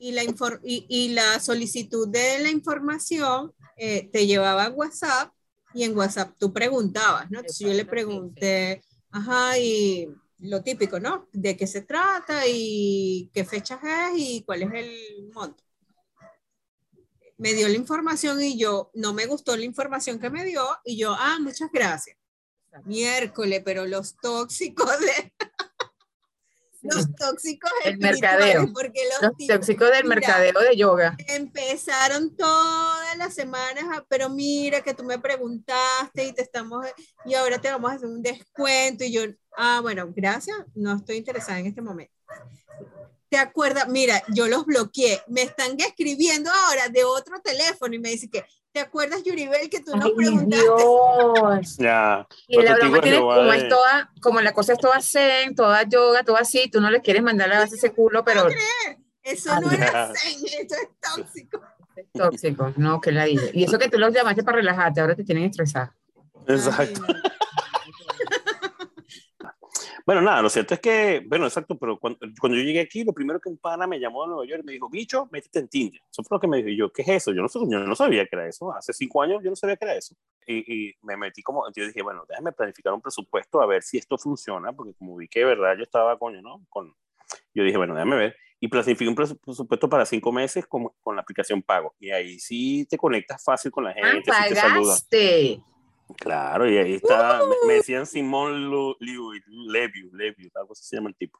y 0.00 0.12
la, 0.12 0.24
infor- 0.24 0.60
y, 0.64 0.86
y 0.88 1.08
la 1.10 1.38
solicitud 1.38 2.08
de 2.08 2.40
la 2.40 2.50
información 2.50 3.52
eh, 3.76 4.08
te 4.12 4.26
llevaba 4.26 4.64
a 4.64 4.70
WhatsApp 4.70 5.32
y 5.74 5.84
en 5.84 5.96
WhatsApp 5.96 6.34
tú 6.38 6.52
preguntabas, 6.52 7.30
¿no? 7.30 7.38
Entonces 7.40 7.66
yo 7.66 7.72
le 7.72 7.84
pregunté, 7.84 8.82
ajá, 9.12 9.58
y 9.58 10.08
lo 10.38 10.62
típico, 10.62 10.98
¿no? 10.98 11.28
¿De 11.32 11.56
qué 11.56 11.66
se 11.66 11.82
trata 11.82 12.46
y 12.46 13.30
qué 13.32 13.44
fechas 13.44 13.80
es 13.82 14.12
y 14.16 14.42
cuál 14.44 14.62
es 14.62 14.72
el 14.72 15.30
monto? 15.32 15.62
Me 17.38 17.54
dio 17.54 17.68
la 17.68 17.76
información 17.76 18.40
y 18.40 18.58
yo, 18.58 18.90
no 18.94 19.14
me 19.14 19.26
gustó 19.26 19.56
la 19.56 19.64
información 19.64 20.18
que 20.18 20.30
me 20.30 20.44
dio 20.44 20.64
y 20.84 20.96
yo, 20.96 21.14
ah, 21.16 21.38
muchas 21.40 21.70
gracias. 21.72 22.16
Miércoles, 22.84 23.62
pero 23.64 23.86
los 23.86 24.16
tóxicos 24.16 24.98
de... 25.00 25.32
los 26.82 27.14
tóxicos 27.14 27.70
El 27.84 27.98
mercadeo. 27.98 28.72
porque 28.72 29.00
los, 29.12 29.22
Los 29.22 29.36
tipos 29.36 29.56
tóxicos 29.56 29.88
del 29.90 30.04
Mira. 30.04 30.16
mercadeo 30.16 30.60
de 30.60 30.76
yoga. 30.76 31.16
empezaron 31.28 32.34
todas 32.36 33.16
las 33.16 33.34
semanas, 33.34 33.84
a, 33.92 34.04
pero 34.08 34.28
mira 34.28 34.80
que 34.82 34.94
tú 34.94 35.04
me 35.04 35.18
preguntaste 35.18 36.24
y 36.26 36.32
te 36.32 36.42
estamos, 36.42 36.84
y 37.24 37.34
ahora 37.34 37.60
te 37.60 37.70
vamos 37.70 37.90
a 37.90 37.94
hacer 37.94 38.08
un 38.08 38.22
descuento 38.22 39.04
y 39.04 39.12
yo, 39.12 39.22
ah, 39.56 39.80
bueno, 39.80 40.12
gracias, 40.14 40.56
no 40.74 40.96
estoy 40.96 41.16
interesada 41.16 41.58
en 41.58 41.66
este 41.66 41.82
momento. 41.82 42.12
¿Te 43.32 43.38
acuerdas? 43.38 43.88
Mira, 43.88 44.22
yo 44.28 44.46
los 44.46 44.66
bloqueé, 44.66 45.22
me 45.26 45.40
están 45.40 45.80
escribiendo 45.80 46.50
ahora 46.50 46.90
de 46.90 47.02
otro 47.02 47.40
teléfono 47.40 47.94
y 47.94 47.98
me 47.98 48.10
dice 48.10 48.28
que, 48.28 48.44
¿te 48.72 48.80
acuerdas, 48.80 49.24
Yuribel, 49.24 49.70
que 49.70 49.80
tú 49.80 49.96
nos 49.96 50.04
Ay, 50.04 50.12
preguntaste? 50.14 50.66
Dios. 50.66 51.76
Ya. 51.78 52.28
Y 52.46 52.60
la 52.60 52.74
broma 52.74 53.00
de 53.00 53.16
como 53.18 53.52
es 53.54 53.68
toda, 53.70 54.12
como 54.20 54.40
la 54.42 54.52
cosa 54.52 54.74
es 54.74 54.78
toda 54.80 55.00
zen, 55.00 55.54
toda 55.54 55.82
yoga, 55.84 56.22
todo 56.24 56.36
así, 56.36 56.68
tú 56.70 56.78
no 56.82 56.90
le 56.90 57.00
quieres 57.00 57.22
mandar 57.22 57.50
a 57.54 57.60
base 57.60 57.76
ese 57.76 57.90
culo, 57.92 58.22
pero 58.22 58.48
Eso 59.22 59.58
no 59.62 59.70
era 59.70 60.12
zen, 60.14 60.38
eso 60.44 60.74
es 60.74 60.88
tóxico. 61.00 61.62
es 61.96 62.12
tóxico, 62.12 62.74
no, 62.76 63.00
que 63.00 63.12
la 63.12 63.24
diga. 63.24 63.44
Y 63.54 63.64
eso 63.64 63.78
que 63.78 63.88
tú 63.88 63.98
los 63.98 64.12
llamaste 64.12 64.42
para 64.42 64.58
relajarte, 64.58 65.00
ahora 65.00 65.14
te 65.14 65.24
tienen 65.24 65.44
estresada. 65.44 65.96
Exacto. 66.46 67.00
Bueno, 70.04 70.20
nada, 70.22 70.42
lo 70.42 70.48
cierto 70.48 70.74
es 70.74 70.80
que, 70.80 71.22
bueno, 71.26 71.46
exacto, 71.46 71.78
pero 71.78 71.98
cuando, 71.98 72.18
cuando 72.40 72.58
yo 72.58 72.64
llegué 72.64 72.80
aquí, 72.80 73.04
lo 73.04 73.12
primero 73.12 73.40
que 73.40 73.48
un 73.48 73.58
pana 73.58 73.86
me 73.86 74.00
llamó 74.00 74.22
de 74.22 74.28
Nueva 74.30 74.46
York 74.46 74.62
y 74.62 74.66
me 74.66 74.72
dijo, 74.72 74.88
bicho, 74.88 75.28
métete 75.30 75.60
en 75.60 75.68
Tinder. 75.68 76.00
Eso 76.10 76.22
fue 76.22 76.36
lo 76.36 76.40
que 76.40 76.48
me 76.48 76.56
dijo. 76.58 76.68
Y 76.68 76.76
yo, 76.76 76.92
¿qué 76.92 77.02
es 77.02 77.08
eso? 77.08 77.32
Yo 77.32 77.42
no, 77.42 77.48
yo 77.70 77.78
no 77.80 77.94
sabía 77.94 78.26
que 78.26 78.36
era 78.36 78.48
eso. 78.48 78.72
Hace 78.74 78.92
cinco 78.92 79.22
años 79.22 79.42
yo 79.42 79.50
no 79.50 79.56
sabía 79.56 79.76
que 79.76 79.84
era 79.84 79.94
eso. 79.94 80.14
Y, 80.46 80.88
y 80.88 80.94
me 81.02 81.16
metí 81.16 81.42
como, 81.42 81.64
yo 81.74 81.86
dije, 81.86 82.02
bueno, 82.02 82.24
déjame 82.28 82.52
planificar 82.52 82.92
un 82.92 83.00
presupuesto 83.00 83.60
a 83.62 83.66
ver 83.66 83.82
si 83.82 83.98
esto 83.98 84.18
funciona, 84.18 84.72
porque 84.72 84.94
como 84.94 85.16
vi 85.16 85.28
que 85.28 85.40
de 85.40 85.46
verdad 85.46 85.76
yo 85.76 85.82
estaba, 85.84 86.18
coño, 86.18 86.42
¿no? 86.42 86.64
Con, 86.68 86.94
yo 87.54 87.62
dije, 87.64 87.76
bueno, 87.76 87.94
déjame 87.94 88.16
ver. 88.16 88.36
y 88.60 88.68
planifica 88.68 89.08
un 89.10 89.16
presupuesto 89.16 89.88
para 89.88 90.06
cinco 90.06 90.30
meses 90.32 90.66
con, 90.66 90.88
con 91.02 91.16
la 91.16 91.22
aplicación 91.22 91.62
Pago. 91.62 91.94
Y 91.98 92.10
ahí 92.10 92.38
sí 92.38 92.86
te 92.88 92.96
conectas 92.96 93.42
fácil 93.42 93.70
con 93.70 93.84
la 93.84 93.90
Ah, 93.90 93.94
gente, 94.12 94.30
sí 94.32 94.48
te 94.48 94.54
saluda. 94.56 94.94
Claro, 96.18 96.68
y 96.70 96.76
ahí 96.78 96.94
está, 96.94 97.38
me, 97.38 97.54
Uh. 97.54 97.66
me 97.66 97.74
decían 97.74 98.06
Simón 98.06 98.70
Liu- 98.70 98.96
Leviu, 99.68 100.10
Leviu, 100.14 100.50
algo 100.54 100.72
así 100.72 100.84
se 100.84 100.96
llama 100.96 101.10
el 101.10 101.16
tipo. 101.16 101.38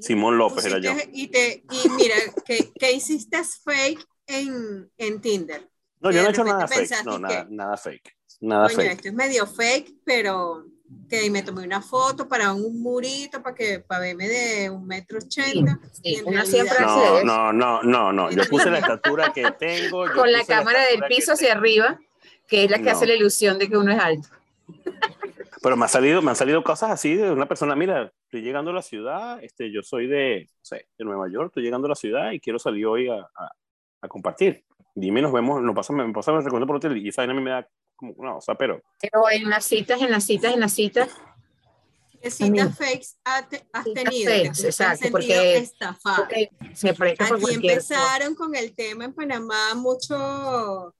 Simón 0.00 0.36
López 0.38 0.64
era 0.66 0.78
yo. 0.78 0.92
Pusiste- 0.92 1.10
Y, 1.12 1.28
te, 1.28 1.64
y 1.70 1.88
mira, 1.90 2.16
¿qué, 2.44 2.72
qué 2.78 2.92
hiciste 2.92 3.38
fake 3.44 4.04
en, 4.26 4.90
en 4.98 5.20
Tinder? 5.20 5.68
No, 6.00 6.10
que 6.10 6.16
yo 6.16 6.22
no 6.22 6.28
he 6.28 6.30
hecho 6.32 6.44
nada 6.44 6.66
fake, 6.68 7.04
no, 7.04 7.18
nada, 7.18 7.44
que- 7.46 7.54
nada 7.54 7.76
fake, 7.76 8.16
nada 8.40 8.64
Coño, 8.66 8.76
fake. 8.76 8.90
esto 8.92 9.08
es 9.08 9.14
medio 9.14 9.46
fake, 9.46 9.94
pero 10.04 10.64
que 11.08 11.30
me 11.30 11.42
tomé 11.42 11.64
una 11.64 11.80
foto 11.80 12.28
para 12.28 12.52
un 12.52 12.80
murito 12.82 13.42
para 13.42 13.54
que 13.54 13.80
para 13.80 14.00
verme 14.02 14.28
de 14.28 14.70
un 14.70 14.86
metro 14.86 15.18
ochenta. 15.18 15.78
Sí, 16.02 16.16
siempre 16.44 16.76
hace 16.78 17.24
No, 17.24 17.24
no, 17.24 17.52
no, 17.52 17.82
no, 17.82 18.12
no, 18.12 18.30
yo 18.30 18.42
puse 18.50 18.70
la 18.70 18.78
estatura 18.80 19.32
que 19.32 19.42
tengo. 19.58 20.06
yo 20.06 20.12
Con 20.14 20.30
la 20.30 20.44
cámara 20.44 20.80
del 20.80 20.88
estatura 20.94 21.08
que 21.08 21.14
piso 21.16 21.32
hacia 21.32 21.52
arriba, 21.52 21.98
que 22.48 22.64
es 22.64 22.70
la 22.70 22.78
que 22.78 22.84
No. 22.84 22.90
hace 22.92 23.06
la 23.06 23.14
ilusión 23.14 23.58
de 23.58 23.68
que 23.68 23.76
uno 23.76 23.92
es 23.92 23.98
alto. 23.98 24.28
Pero 25.62 25.76
me, 25.78 25.86
ha 25.86 25.88
salido, 25.88 26.20
me 26.20 26.30
han 26.30 26.36
salido 26.36 26.62
cosas 26.62 26.90
así 26.90 27.14
de 27.14 27.30
una 27.30 27.46
persona, 27.46 27.74
mira, 27.74 28.12
estoy 28.26 28.42
llegando 28.42 28.70
a 28.70 28.74
la 28.74 28.82
ciudad, 28.82 29.42
este, 29.42 29.72
yo 29.72 29.82
soy 29.82 30.06
de, 30.06 30.44
no 30.50 30.58
sé, 30.64 30.88
de 30.98 31.04
Nueva 31.06 31.26
York, 31.30 31.48
estoy 31.48 31.62
llegando 31.62 31.86
a 31.86 31.90
la 31.90 31.94
ciudad 31.94 32.32
y 32.32 32.40
quiero 32.40 32.58
salir 32.58 32.84
hoy 32.86 33.08
a, 33.08 33.14
a, 33.20 33.52
a 34.02 34.08
compartir. 34.08 34.62
Dime, 34.94 35.22
nos 35.22 35.32
vemos, 35.32 35.62
nos 35.62 35.74
pasa, 35.74 35.92
me 35.94 36.12
pasa, 36.12 36.32
me 36.32 36.40
recuerdo 36.42 36.66
por 36.66 36.76
hotel 36.76 36.98
y 36.98 37.08
esa 37.08 37.22
vaina 37.22 37.32
a 37.32 37.36
mí 37.36 37.42
me 37.42 37.50
da 37.50 37.68
como, 37.96 38.14
no, 38.18 38.36
o 38.36 38.40
sea, 38.42 38.54
pero 38.56 38.82
Pero 39.00 39.30
en 39.30 39.48
las 39.48 39.64
citas, 39.64 40.00
en 40.02 40.10
las 40.10 40.24
citas, 40.24 40.52
en 40.52 40.60
las 40.60 40.72
citas, 40.72 41.08
¿Qué 42.20 42.30
citas 42.30 42.76
fakes 42.78 43.06
has 43.24 43.48
tenido? 43.84 44.30
fakes, 44.32 44.66
exacto, 44.66 45.08
porque- 45.10 45.56
estafada? 45.58 46.16
porque 46.18 46.50
se 46.74 46.88
Aquí 46.90 47.54
empezaron 47.54 48.34
con 48.34 48.54
el 48.54 48.74
tema 48.74 49.04
en 49.06 49.12
Panamá 49.14 49.74
muchos 49.74 50.92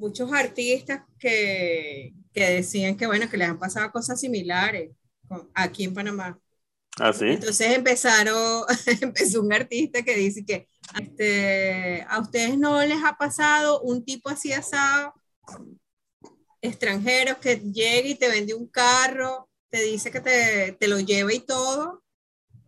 muchos 0.00 0.32
artistas 0.32 1.02
que, 1.18 2.14
que 2.34 2.50
decían 2.50 2.96
que 2.98 3.06
bueno 3.08 3.30
que 3.30 3.36
les 3.38 3.48
han 3.50 3.60
pasado 3.60 3.92
cosas 3.92 4.20
similares 4.20 4.92
con- 5.28 5.50
aquí 5.54 5.84
en 5.84 5.94
Panamá. 5.94 6.40
así. 7.00 7.38
Entonces 7.38 7.68
empezaron, 7.76 8.64
empezó 9.02 9.42
un 9.42 9.52
artista 9.52 10.02
que 10.02 10.16
dice 10.16 10.44
que 10.44 10.68
este, 11.00 12.02
a 12.08 12.20
ustedes 12.20 12.58
no 12.58 12.82
les 12.84 13.02
ha 13.04 13.16
pasado 13.18 13.80
un 13.82 14.04
tipo 14.04 14.28
así 14.30 14.52
asado, 14.52 15.14
extranjero 16.62 17.40
que 17.40 17.56
llega 17.56 18.08
y 18.08 18.14
te 18.14 18.28
vende 18.28 18.54
un 18.54 18.66
carro, 18.68 19.48
te 19.70 19.82
dice 19.82 20.10
que 20.10 20.20
te, 20.20 20.72
te 20.78 20.88
lo 20.88 20.98
lleva 21.00 21.32
y 21.32 21.40
todo, 21.40 22.02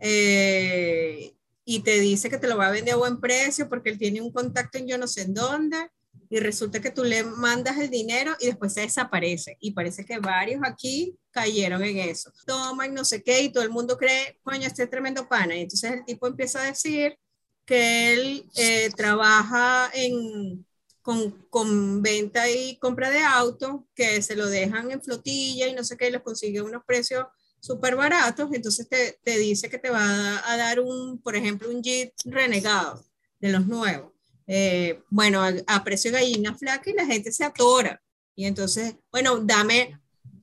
eh, 0.01 1.35
y 1.65 1.83
te 1.83 2.01
dice 2.01 2.31
que 2.31 2.39
te 2.39 2.49
lo 2.49 2.57
va 2.59 2.69
a 2.69 2.73
vender 2.73 2.95
a 2.95 2.99
buen 2.99 3.21
precio 3.21 3.69
porque 3.69 3.91
él 3.91 3.99
tiene 3.99 4.21
un 4.23 4.33
contacto 4.33 4.79
en 4.79 4.89
yo 4.89 4.99
no 4.99 5.09
sé 5.09 5.23
en 5.23 5.35
dónde, 5.35 5.91
y 6.33 6.41
resulta 6.41 6.81
que 6.81 6.91
tú 6.91 7.05
le 7.05 7.25
mandas 7.25 7.77
el 7.77 7.91
dinero 7.91 8.35
y 8.41 8.47
después 8.47 8.73
se 8.73 8.81
desaparece. 8.81 9.59
Y 9.61 9.73
parece 9.73 10.03
que 10.07 10.19
varios 10.19 10.63
aquí 10.65 11.15
cayeron 11.31 11.83
en 11.83 11.99
eso. 11.99 12.33
Toman 12.47 12.95
no 12.95 13.05
sé 13.05 13.23
qué 13.23 13.43
y 13.43 13.53
todo 13.53 13.63
el 13.63 13.69
mundo 13.69 13.99
cree, 13.99 14.41
coño, 14.43 14.67
este 14.67 14.85
es 14.85 14.91
tremendo 14.91 15.29
pana. 15.29 15.55
Y 15.55 15.61
entonces 15.61 15.93
el 15.93 16.07
tipo 16.07 16.27
empieza 16.27 16.63
a 16.63 16.67
decir 16.69 17.19
que 17.67 18.15
él 18.15 18.51
eh, 18.57 18.89
trabaja 18.97 19.91
en, 19.93 20.65
con, 21.03 21.33
con 21.51 22.01
venta 22.01 22.49
y 22.51 22.79
compra 22.79 23.11
de 23.11 23.19
autos, 23.19 23.83
que 23.95 24.23
se 24.23 24.35
lo 24.35 24.47
dejan 24.47 24.91
en 24.91 25.03
flotilla 25.03 25.69
y 25.69 25.75
no 25.75 25.85
sé 25.85 25.99
qué, 25.99 26.09
y 26.09 26.13
los 26.13 26.23
consigue 26.23 26.63
unos 26.63 26.83
precios 26.87 27.27
súper 27.61 27.95
baratos. 27.95 28.49
Entonces 28.55 28.89
te, 28.89 29.21
te 29.23 29.37
dice 29.37 29.69
que 29.69 29.77
te 29.77 29.91
va 29.91 30.51
a 30.51 30.57
dar 30.57 30.81
un, 30.81 31.21
por 31.21 31.37
ejemplo, 31.37 31.69
un 31.69 31.83
Jeep 31.83 32.15
renegado 32.25 33.05
de 33.39 33.51
los 33.51 33.67
nuevos 33.67 34.13
eh, 34.47 35.03
bueno, 35.11 35.43
a, 35.43 35.53
a, 35.67 35.85
precio 35.85 36.11
de 36.11 36.19
gallina 36.19 36.55
flaca 36.55 36.91
y 36.91 36.95
la 36.95 37.07
gente 37.07 37.33
se 37.33 37.45
atora. 37.45 38.01
Y 38.35 38.47
entonces, 38.47 38.97
bueno, 39.11 39.39
dame, 39.39 39.99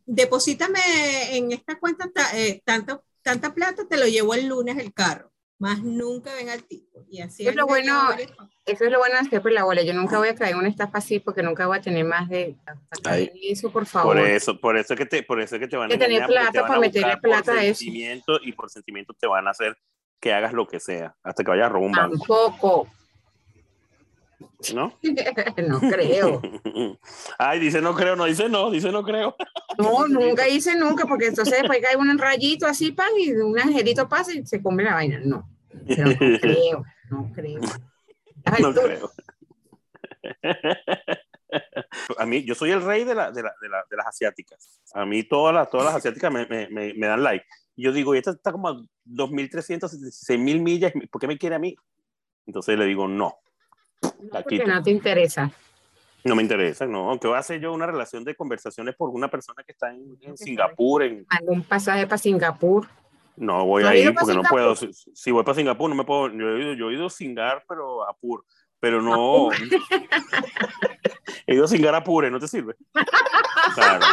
deposítame 0.06 0.79
en 1.32 1.51
esta 1.51 1.79
cuenta 1.79 2.10
ta, 2.13 2.38
eh, 2.38 2.62
tanto, 2.65 3.03
tanta 3.22 3.53
plata, 3.53 3.88
te 3.88 3.98
lo 3.98 4.06
llevo 4.06 4.34
el 4.34 4.48
lunes 4.48 4.77
el 4.77 4.94
carro. 4.94 5.32
Más 5.60 5.84
nunca 5.84 6.34
ven 6.36 6.50
al 6.50 6.63
tipo. 6.63 7.03
Y 7.10 7.22
así 7.22 7.46
es 7.46 7.53
lo 7.53 7.65
bueno, 7.65 8.12
eso 8.65 8.86
es 8.86 8.91
lo 8.91 9.00
bueno 9.00 9.15
de 9.15 9.22
hacer 9.22 9.41
por 9.41 9.51
la 9.51 9.65
bola. 9.65 9.82
Yo 9.84 9.94
nunca 9.94 10.18
voy 10.18 10.29
a 10.29 10.36
caer 10.36 10.53
en 10.53 10.60
una 10.60 10.70
estafa 10.70 11.00
así 11.00 11.19
porque 11.19 11.43
nunca 11.43 11.67
voy 11.67 11.78
a 11.78 11.82
tener 11.82 12.06
más 12.06 12.30
de 12.30 12.56
eso, 13.41 13.69
por 13.69 13.86
favor. 13.86 14.15
Por 14.15 14.26
eso, 14.26 14.60
por 14.60 14.78
eso 14.78 14.93
es 14.93 14.97
que 14.97 15.06
te, 15.06 15.24
por 15.24 15.41
eso 15.41 15.56
es 15.56 15.62
que 15.62 15.67
te 15.67 15.76
van 15.76 15.91
a 15.91 15.97
tener 15.97 16.26
plata 16.28 16.65
para 16.65 16.80
meterle 16.80 17.17
plata 17.17 17.54
a 17.54 17.63
eso. 17.65 17.80
Sentimiento, 17.80 18.39
y 18.41 18.54
por 18.54 18.69
sentimiento 18.69 19.13
te 19.19 19.28
van 19.28 19.47
a 19.47 19.52
hacer 19.52 19.78
que 20.21 20.32
hagas 20.32 20.54
lo 20.54 20.65
que 20.65 20.80
sea, 20.80 21.15
hasta 21.24 21.43
que 21.43 21.50
vayas 21.50 21.65
a 21.65 21.69
robar 21.69 21.88
un 21.88 21.91
banco. 21.91 22.17
Tampoco. 22.17 22.88
¿No? 24.74 24.93
no 25.67 25.80
creo. 25.80 26.41
Ay, 27.38 27.60
dice 27.60 27.82
no 27.82 27.95
creo, 27.95 28.15
no 28.15 28.26
dice 28.26 28.50
no, 28.50 28.69
dice 28.69 28.91
no 28.91 29.04
creo. 29.04 29.36
No, 29.78 30.08
nunca 30.08 30.48
hice 30.48 30.76
nunca, 30.76 31.06
porque 31.06 31.28
entonces 31.28 31.60
después 31.60 31.80
cae 31.82 31.95
un 31.95 32.17
rayito 32.17 32.65
así, 32.67 32.91
pan, 32.91 33.10
y 33.17 33.32
un 33.32 33.58
angelito 33.58 34.10
pasa 34.10 34.34
y 34.34 34.45
se 34.45 34.62
come 34.62 34.84
la 34.84 34.95
vaina. 34.95 35.19
No, 35.24 35.50
pero 35.88 36.08
no 36.08 36.15
creo, 36.41 36.84
no 37.10 37.32
creo. 37.34 37.62
Ay, 38.45 38.62
no 38.62 38.74
tú. 38.74 38.82
creo. 38.82 39.12
A 42.17 42.26
mí, 42.26 42.43
yo 42.43 42.54
soy 42.54 42.72
el 42.72 42.84
rey 42.84 43.06
de, 43.06 43.15
la, 43.15 43.32
de, 43.32 43.41
la, 43.41 43.54
de, 43.62 43.69
la, 43.69 43.84
de 43.89 43.98
las 43.98 44.08
asiáticas. 44.08 44.82
A 44.93 45.06
mí 45.06 45.24
todas 45.24 45.56
las, 45.56 45.69
todas 45.69 45.86
las 45.86 45.95
asiáticas 45.95 46.32
me, 46.32 46.45
me, 46.48 46.67
me, 46.69 46.93
me 46.93 47.08
dan 47.08 47.24
like. 47.24 47.45
Yo 47.78 47.93
digo, 47.93 48.13
y 48.13 48.17
esta 48.17 48.32
está 48.32 48.52
como 48.52 48.67
a 48.67 48.74
2.376 49.06 50.38
mil 50.38 50.62
millas, 50.62 50.91
¿por 51.10 51.22
qué 51.22 51.28
me 51.28 51.38
quiere 51.38 51.56
a 51.56 51.60
mí? 51.60 51.76
Entonces 52.45 52.78
le 52.78 52.86
digo, 52.86 53.08
no. 53.08 53.38
La 54.02 54.42
porque 54.42 54.66
no 54.66 54.82
te 54.84 54.92
interesa. 54.92 55.52
No 56.24 56.36
me 56.36 56.42
interesa, 56.42 56.86
no. 56.86 57.18
¿Qué 57.20 57.28
voy 57.28 57.38
a 57.38 57.40
hacer 57.40 57.62
yo 57.62 57.74
una 57.74 57.86
relación 57.86 58.24
de 58.24 58.36
conversaciones 58.36 58.96
por 58.96 59.10
una 59.10 59.30
persona 59.30 59.64
que 59.64 59.72
está 59.72 59.94
en, 59.94 60.18
en 60.22 60.38
Singapur? 60.38 61.04
En... 61.04 61.26
¿Algún 61.30 61.64
pasaje 61.64 62.06
para 62.06 62.18
Singapur? 62.18 62.88
No 63.38 63.66
voy 63.66 63.84
a 63.84 63.96
ir 63.96 64.14
porque 64.14 64.34
no 64.34 64.44
puedo. 64.44 64.76
Si, 64.76 64.92
si, 64.94 65.32
voy 65.32 65.44
para 65.44 65.56
Singapur, 65.56 65.90
no 65.90 65.96
me 65.96 66.04
puedo. 66.04 66.28
Yo 66.30 66.58
he 66.58 66.62
ido, 66.62 66.74
yo 66.74 66.90
he 66.90 66.96
ido 66.96 67.06
a 67.06 67.10
Singar, 67.10 67.64
pero 67.68 68.08
a 68.08 68.14
Pur. 68.14 68.44
Pero 68.82 69.02
no. 69.02 69.50
he 71.48 71.56
ido 71.56 71.64
a 71.64 71.68
Singar 71.70 71.96
a 71.96 72.04
Pure, 72.04 72.30
¿no 72.30 72.40
te 72.40 72.50
sirve? 72.50 72.76
Claro. 73.76 74.06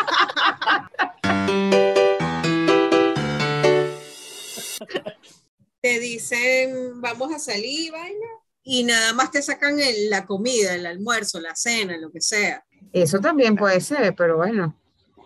Te 5.81 6.01
dicen, 6.01 7.01
vamos 7.01 7.33
a 7.33 7.39
salir, 7.39 7.93
vaina, 7.93 8.27
y 8.69 8.83
nada 8.83 9.13
más 9.13 9.31
te 9.31 9.41
sacan 9.41 9.79
el, 9.79 10.11
la 10.11 10.27
comida, 10.27 10.75
el 10.75 10.85
almuerzo, 10.87 11.39
la 11.41 11.55
cena, 11.55 11.97
lo 11.97 12.11
que 12.11 12.21
sea. 12.21 12.65
Eso 12.93 13.21
también 13.21 13.55
puede 13.55 13.81
ser, 13.81 14.15
pero 14.17 14.39
bueno. 14.39 14.77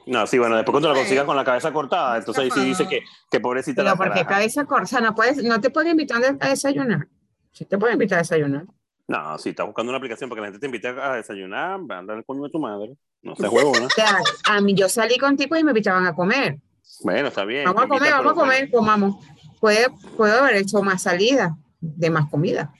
No, 0.06 0.26
sí, 0.26 0.38
bueno, 0.38 0.56
después 0.56 0.72
cuando 0.72 0.90
la 0.90 0.94
consigas 0.94 1.24
con 1.24 1.36
la 1.36 1.44
cabeza 1.44 1.72
cortada, 1.72 2.18
entonces 2.18 2.44
ahí 2.44 2.50
sí 2.50 2.64
dice 2.64 2.86
que, 2.86 3.00
que 3.30 3.40
pobrecita 3.40 3.82
no, 3.82 3.90
la 3.90 3.96
porque 3.96 4.26
cabeza 4.26 4.66
cortada, 4.66 5.00
no, 5.00 5.14
puedes, 5.14 5.42
no 5.42 5.58
te 5.58 5.70
pueden 5.70 5.92
invitar 5.92 6.22
a 6.38 6.48
desayunar. 6.48 7.08
Sí 7.50 7.64
te 7.64 7.78
pueden 7.78 7.94
invitar 7.94 8.18
a 8.18 8.22
desayunar. 8.22 8.66
No, 9.08 9.38
si 9.38 9.50
estás 9.50 9.66
buscando 9.66 9.90
una 9.90 9.96
aplicación 9.96 10.28
para 10.28 10.38
que 10.38 10.42
la 10.42 10.46
gente 10.48 10.60
te 10.60 10.66
invite 10.66 10.88
a 10.88 11.14
desayunar, 11.14 11.80
anda 11.88 12.14
al 12.14 12.24
coño 12.26 12.42
de 12.42 12.50
tu 12.50 12.58
madre. 12.58 12.94
No 13.22 13.34
se 13.34 13.48
huevona. 13.48 13.86
o 13.86 13.90
sea, 13.90 14.18
a 14.44 14.60
mí 14.60 14.74
yo 14.74 14.88
salí 14.88 15.16
con 15.16 15.38
tipos 15.38 15.58
y 15.58 15.64
me 15.64 15.70
invitaban 15.70 16.06
a 16.06 16.14
comer. 16.14 16.58
Bueno, 17.02 17.28
está 17.28 17.46
bien. 17.46 17.64
Vamos 17.64 17.84
a 17.84 17.88
comer, 17.88 18.12
vamos 18.12 18.32
a 18.32 18.34
comer, 18.34 18.70
comamos. 18.70 19.16
Puede, 19.58 19.86
puedo 20.16 20.40
haber 20.40 20.56
hecho 20.56 20.82
más 20.82 21.02
salidas 21.02 21.52
de 21.80 22.10
más 22.10 22.28
comida. 22.28 22.72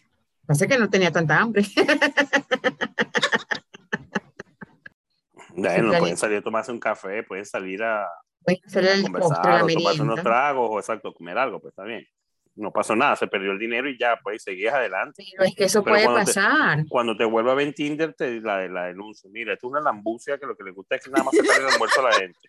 Pasa 0.50 0.66
que 0.66 0.78
no 0.78 0.90
tenía 0.90 1.12
tanta 1.12 1.38
hambre. 1.38 1.62
Bueno, 5.54 5.92
pueden 5.98 6.16
salir 6.16 6.38
a 6.38 6.42
tomarse 6.42 6.72
un 6.72 6.80
café, 6.80 7.22
pueden 7.22 7.44
salir 7.44 7.82
a, 7.84 8.08
hacer 8.66 8.84
el 8.84 9.02
conversar, 9.02 9.30
postre, 9.30 9.52
la 9.52 9.64
o 9.64 9.68
tomarse 9.68 10.02
unos 10.02 10.22
tragos, 10.22 10.68
o 10.72 10.78
exacto, 10.78 11.12
comer 11.12 11.38
algo, 11.38 11.60
pues 11.60 11.70
está 11.72 11.84
bien. 11.84 12.04
No 12.56 12.72
pasó 12.72 12.96
nada, 12.96 13.14
se 13.14 13.28
perdió 13.28 13.52
el 13.52 13.60
dinero 13.60 13.88
y 13.88 13.96
ya, 13.96 14.18
pues 14.22 14.42
seguías 14.42 14.74
adelante. 14.74 15.24
Pero 15.30 15.44
es 15.44 15.54
que 15.54 15.64
eso 15.64 15.84
Pero 15.84 15.94
puede 15.94 16.04
cuando 16.06 16.24
pasar. 16.24 16.78
Te, 16.78 16.88
cuando 16.88 17.16
te 17.16 17.24
vuelva 17.24 17.52
a 17.52 17.54
ver 17.54 17.68
en 17.68 17.74
Tinder, 17.74 18.14
te 18.14 18.40
la, 18.40 18.66
la 18.66 18.86
denuncio. 18.86 19.30
Mira, 19.30 19.52
esto 19.52 19.68
es 19.68 19.70
una 19.70 19.80
lambucia 19.80 20.36
que 20.38 20.46
lo 20.46 20.56
que 20.56 20.64
le 20.64 20.72
gusta 20.72 20.96
es 20.96 21.04
que 21.04 21.10
nada 21.10 21.22
más 21.22 21.32
se 21.32 21.42
el 21.42 21.68
almuerzo 21.68 22.00
a 22.00 22.10
la 22.10 22.16
gente. 22.16 22.48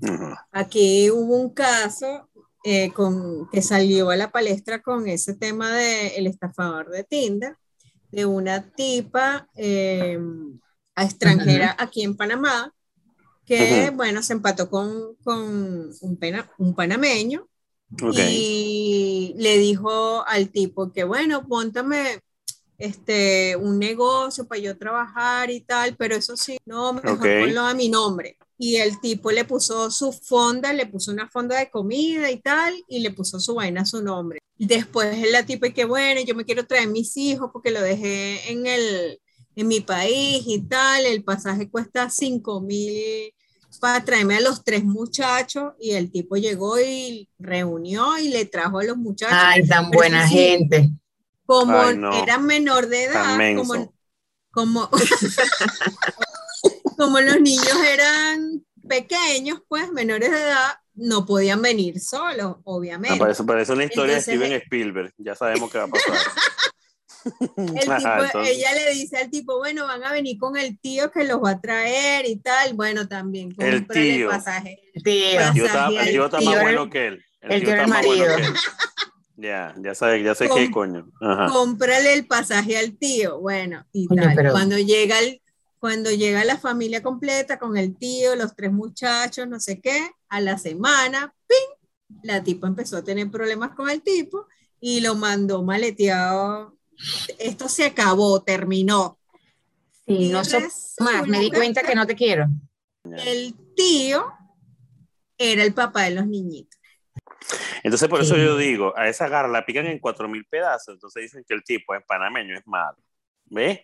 Uh 0.00 0.06
-huh. 0.06 0.38
Aquí 0.52 1.10
hubo 1.10 1.36
un 1.36 1.52
caso 1.52 2.30
eh, 2.66 2.90
con, 2.94 3.46
que 3.50 3.60
salió 3.60 4.08
a 4.08 4.16
la 4.16 4.30
palestra 4.30 4.80
con 4.80 5.06
ese 5.06 5.34
tema 5.34 5.70
del 5.70 6.12
el 6.16 6.26
estafador 6.26 6.88
de 6.88 7.04
Tinder, 7.04 7.56
de 8.10 8.24
una 8.24 8.70
tipa 8.70 9.46
eh, 9.54 10.18
extranjera 10.96 11.72
uh 11.72 11.82
-huh. 11.82 11.84
aquí 11.84 12.02
en 12.02 12.16
Panamá, 12.16 12.72
que, 13.44 13.60
uh 13.60 13.92
-huh. 13.92 13.96
bueno, 13.96 14.22
se 14.22 14.32
empató 14.32 14.70
con, 14.70 15.14
con 15.22 15.90
un, 16.00 16.16
pena, 16.16 16.50
un 16.56 16.74
panameño 16.74 17.46
okay. 18.02 18.34
y 18.34 19.34
le 19.36 19.58
dijo 19.58 20.26
al 20.26 20.48
tipo 20.48 20.90
que, 20.90 21.04
bueno, 21.04 21.46
póntame 21.46 22.20
este, 22.78 23.56
un 23.56 23.78
negocio 23.78 24.46
para 24.46 24.62
yo 24.62 24.78
trabajar 24.78 25.50
y 25.50 25.60
tal, 25.60 25.96
pero 25.96 26.16
eso 26.16 26.34
sí, 26.34 26.56
no, 26.64 26.94
mejor 26.94 27.18
okay. 27.18 27.44
ponlo 27.44 27.60
a 27.60 27.74
mi 27.74 27.90
nombre. 27.90 28.38
Y 28.58 28.76
el 28.76 29.00
tipo 29.00 29.30
le 29.30 29.44
puso 29.44 29.90
su 29.90 30.12
fonda, 30.12 30.72
le 30.72 30.86
puso 30.86 31.12
una 31.12 31.28
fonda 31.28 31.58
de 31.58 31.70
comida 31.70 32.30
y 32.30 32.40
tal, 32.40 32.74
y 32.88 33.00
le 33.00 33.10
puso 33.10 33.40
su 33.40 33.54
vaina 33.54 33.82
a 33.82 33.86
su 33.86 34.02
nombre. 34.02 34.38
Después 34.56 35.30
la 35.30 35.44
tipa 35.44 35.66
y 35.66 35.72
que 35.72 35.84
bueno, 35.84 36.20
yo 36.20 36.34
me 36.34 36.44
quiero 36.44 36.66
traer 36.66 36.88
mis 36.88 37.16
hijos 37.16 37.50
porque 37.52 37.70
lo 37.70 37.82
dejé 37.82 38.50
en 38.50 38.66
el 38.66 39.20
en 39.56 39.68
mi 39.68 39.80
país 39.80 40.42
y 40.46 40.62
tal, 40.62 41.06
el 41.06 41.22
pasaje 41.22 41.70
cuesta 41.70 42.10
5 42.10 42.60
mil 42.60 43.32
para 43.80 44.04
traerme 44.04 44.36
a 44.36 44.40
los 44.40 44.64
tres 44.64 44.84
muchachos 44.84 45.74
y 45.80 45.92
el 45.92 46.10
tipo 46.10 46.36
llegó 46.36 46.80
y 46.80 47.28
reunió 47.38 48.18
y 48.18 48.28
le 48.28 48.44
trajo 48.44 48.78
a 48.78 48.84
los 48.84 48.96
muchachos. 48.96 49.36
Ay, 49.38 49.66
tan 49.66 49.90
buena 49.90 50.26
gente. 50.28 50.90
Como 51.46 51.76
era 51.78 52.38
menor 52.38 52.88
de 52.88 53.04
edad, 53.04 53.38
como, 53.56 53.94
como, 54.50 54.88
como 56.96 57.20
los 57.20 57.40
niños 57.40 57.76
eran 57.86 58.64
pequeños, 58.88 59.60
pues 59.68 59.90
menores 59.92 60.30
de 60.30 60.38
edad, 60.38 60.74
no 60.94 61.26
podían 61.26 61.62
venir 61.62 62.00
solos, 62.00 62.56
obviamente. 62.64 63.18
parece, 63.18 63.44
parece, 63.44 63.72
una 63.72 63.84
historia 63.84 64.16
de 64.16 64.20
Steven 64.20 64.52
Spielberg, 64.52 65.12
ya 65.18 65.34
sabemos 65.34 65.70
qué 65.70 65.78
va 65.78 65.84
a 65.84 65.88
pasar. 65.88 66.14
ella 67.56 68.72
le 68.74 68.94
dice 68.94 69.16
al 69.16 69.30
tipo, 69.30 69.58
bueno, 69.58 69.86
van 69.86 70.04
a 70.04 70.12
venir 70.12 70.38
con 70.38 70.56
el 70.56 70.78
tío 70.78 71.10
que 71.10 71.24
los 71.24 71.42
va 71.42 71.52
a 71.52 71.60
traer 71.60 72.26
y 72.28 72.36
tal. 72.36 72.74
Bueno, 72.74 73.08
también 73.08 73.54
el 73.58 73.86
tío. 73.86 74.30
el 74.30 74.36
pasaje. 74.36 74.80
El 74.94 75.02
tío. 75.02 75.40
El 75.40 75.52
tío 75.52 75.66
está, 75.66 75.88
el 75.88 76.10
tío 76.10 76.24
está 76.26 76.40
más 76.40 76.60
bueno 76.60 76.90
que 76.90 77.06
él. 77.06 77.24
El, 77.40 77.62
tío, 77.62 77.70
está 77.70 77.86
más 77.86 78.04
bueno 78.04 78.24
que 78.36 78.42
él. 78.42 78.54
Ya, 79.36 79.74
ya 79.78 79.94
sé, 79.94 80.22
ya 80.22 80.34
sé 80.34 80.48
qué 80.54 80.70
coño. 80.70 81.08
Cómprale 81.50 82.14
el 82.14 82.26
pasaje 82.26 82.76
al 82.76 82.96
tío. 82.96 83.40
Bueno, 83.40 83.84
y 83.92 84.06
tal. 84.06 84.50
Cuando 84.50 84.78
llega 84.78 85.18
el, 85.18 85.40
cuando 85.84 86.10
llega 86.10 86.46
la 86.46 86.56
familia 86.56 87.02
completa 87.02 87.58
con 87.58 87.76
el 87.76 87.94
tío, 87.94 88.34
los 88.36 88.56
tres 88.56 88.72
muchachos, 88.72 89.46
no 89.46 89.60
sé 89.60 89.82
qué, 89.82 90.12
a 90.30 90.40
la 90.40 90.56
semana, 90.56 91.34
¡ping! 91.46 92.22
La 92.22 92.42
tipa 92.42 92.68
empezó 92.68 92.96
a 92.96 93.04
tener 93.04 93.30
problemas 93.30 93.74
con 93.74 93.90
el 93.90 94.00
tipo 94.00 94.46
y 94.80 95.02
lo 95.02 95.14
mandó 95.14 95.62
maleteado 95.62 96.74
esto 97.38 97.68
se 97.68 97.84
acabó, 97.84 98.42
terminó. 98.42 99.18
Sí, 100.06 100.30
no 100.30 100.42
sé 100.42 100.66
más, 101.00 101.28
me 101.28 101.38
di 101.38 101.50
cuenta 101.50 101.82
que 101.82 101.94
no 101.94 102.06
te 102.06 102.14
quiero. 102.14 102.46
El 103.04 103.54
tío 103.76 104.24
era 105.36 105.64
el 105.64 105.74
papá 105.74 106.04
de 106.04 106.12
los 106.12 106.26
niñitos. 106.26 106.80
Entonces, 107.82 108.08
por 108.08 108.22
eso 108.22 108.38
yo 108.38 108.56
digo, 108.56 108.96
a 108.96 109.10
esa 109.10 109.28
garra 109.28 109.48
la 109.48 109.66
pican 109.66 109.84
en 109.84 109.98
cuatro 109.98 110.30
mil 110.30 110.46
pedazos, 110.46 110.94
entonces 110.94 111.24
dicen 111.24 111.44
que 111.46 111.52
el 111.52 111.62
tipo 111.62 111.94
es 111.94 112.02
panameño, 112.06 112.56
es 112.56 112.66
malo. 112.66 112.96
¿Ves? 113.50 113.80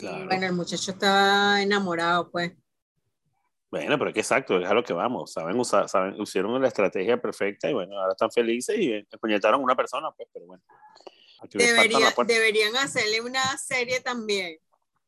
Bueno, 0.00 0.46
el 0.46 0.52
muchacho 0.52 0.92
estaba 0.92 1.62
enamorado, 1.62 2.30
pues. 2.30 2.52
Bueno, 3.70 3.96
pero 3.96 4.10
es 4.10 4.14
que 4.14 4.20
exacto, 4.20 4.60
es 4.60 4.68
a 4.68 4.74
lo 4.74 4.84
que 4.84 4.92
vamos. 4.92 5.32
Saben 5.32 5.58
usar, 5.58 5.88
saben, 5.88 6.20
usaron 6.20 6.60
la 6.60 6.68
estrategia 6.68 7.20
perfecta 7.20 7.70
y 7.70 7.72
bueno, 7.72 7.98
ahora 7.98 8.12
están 8.12 8.30
felices 8.30 8.76
y 8.78 9.02
puñetaron 9.18 9.60
a 9.60 9.64
una 9.64 9.74
persona, 9.74 10.10
pues, 10.10 10.28
pero 10.32 10.46
bueno 10.46 10.62
deberían 11.52 12.76
hacerle 12.76 13.20
una 13.20 13.56
serie 13.58 14.00
también. 14.00 14.58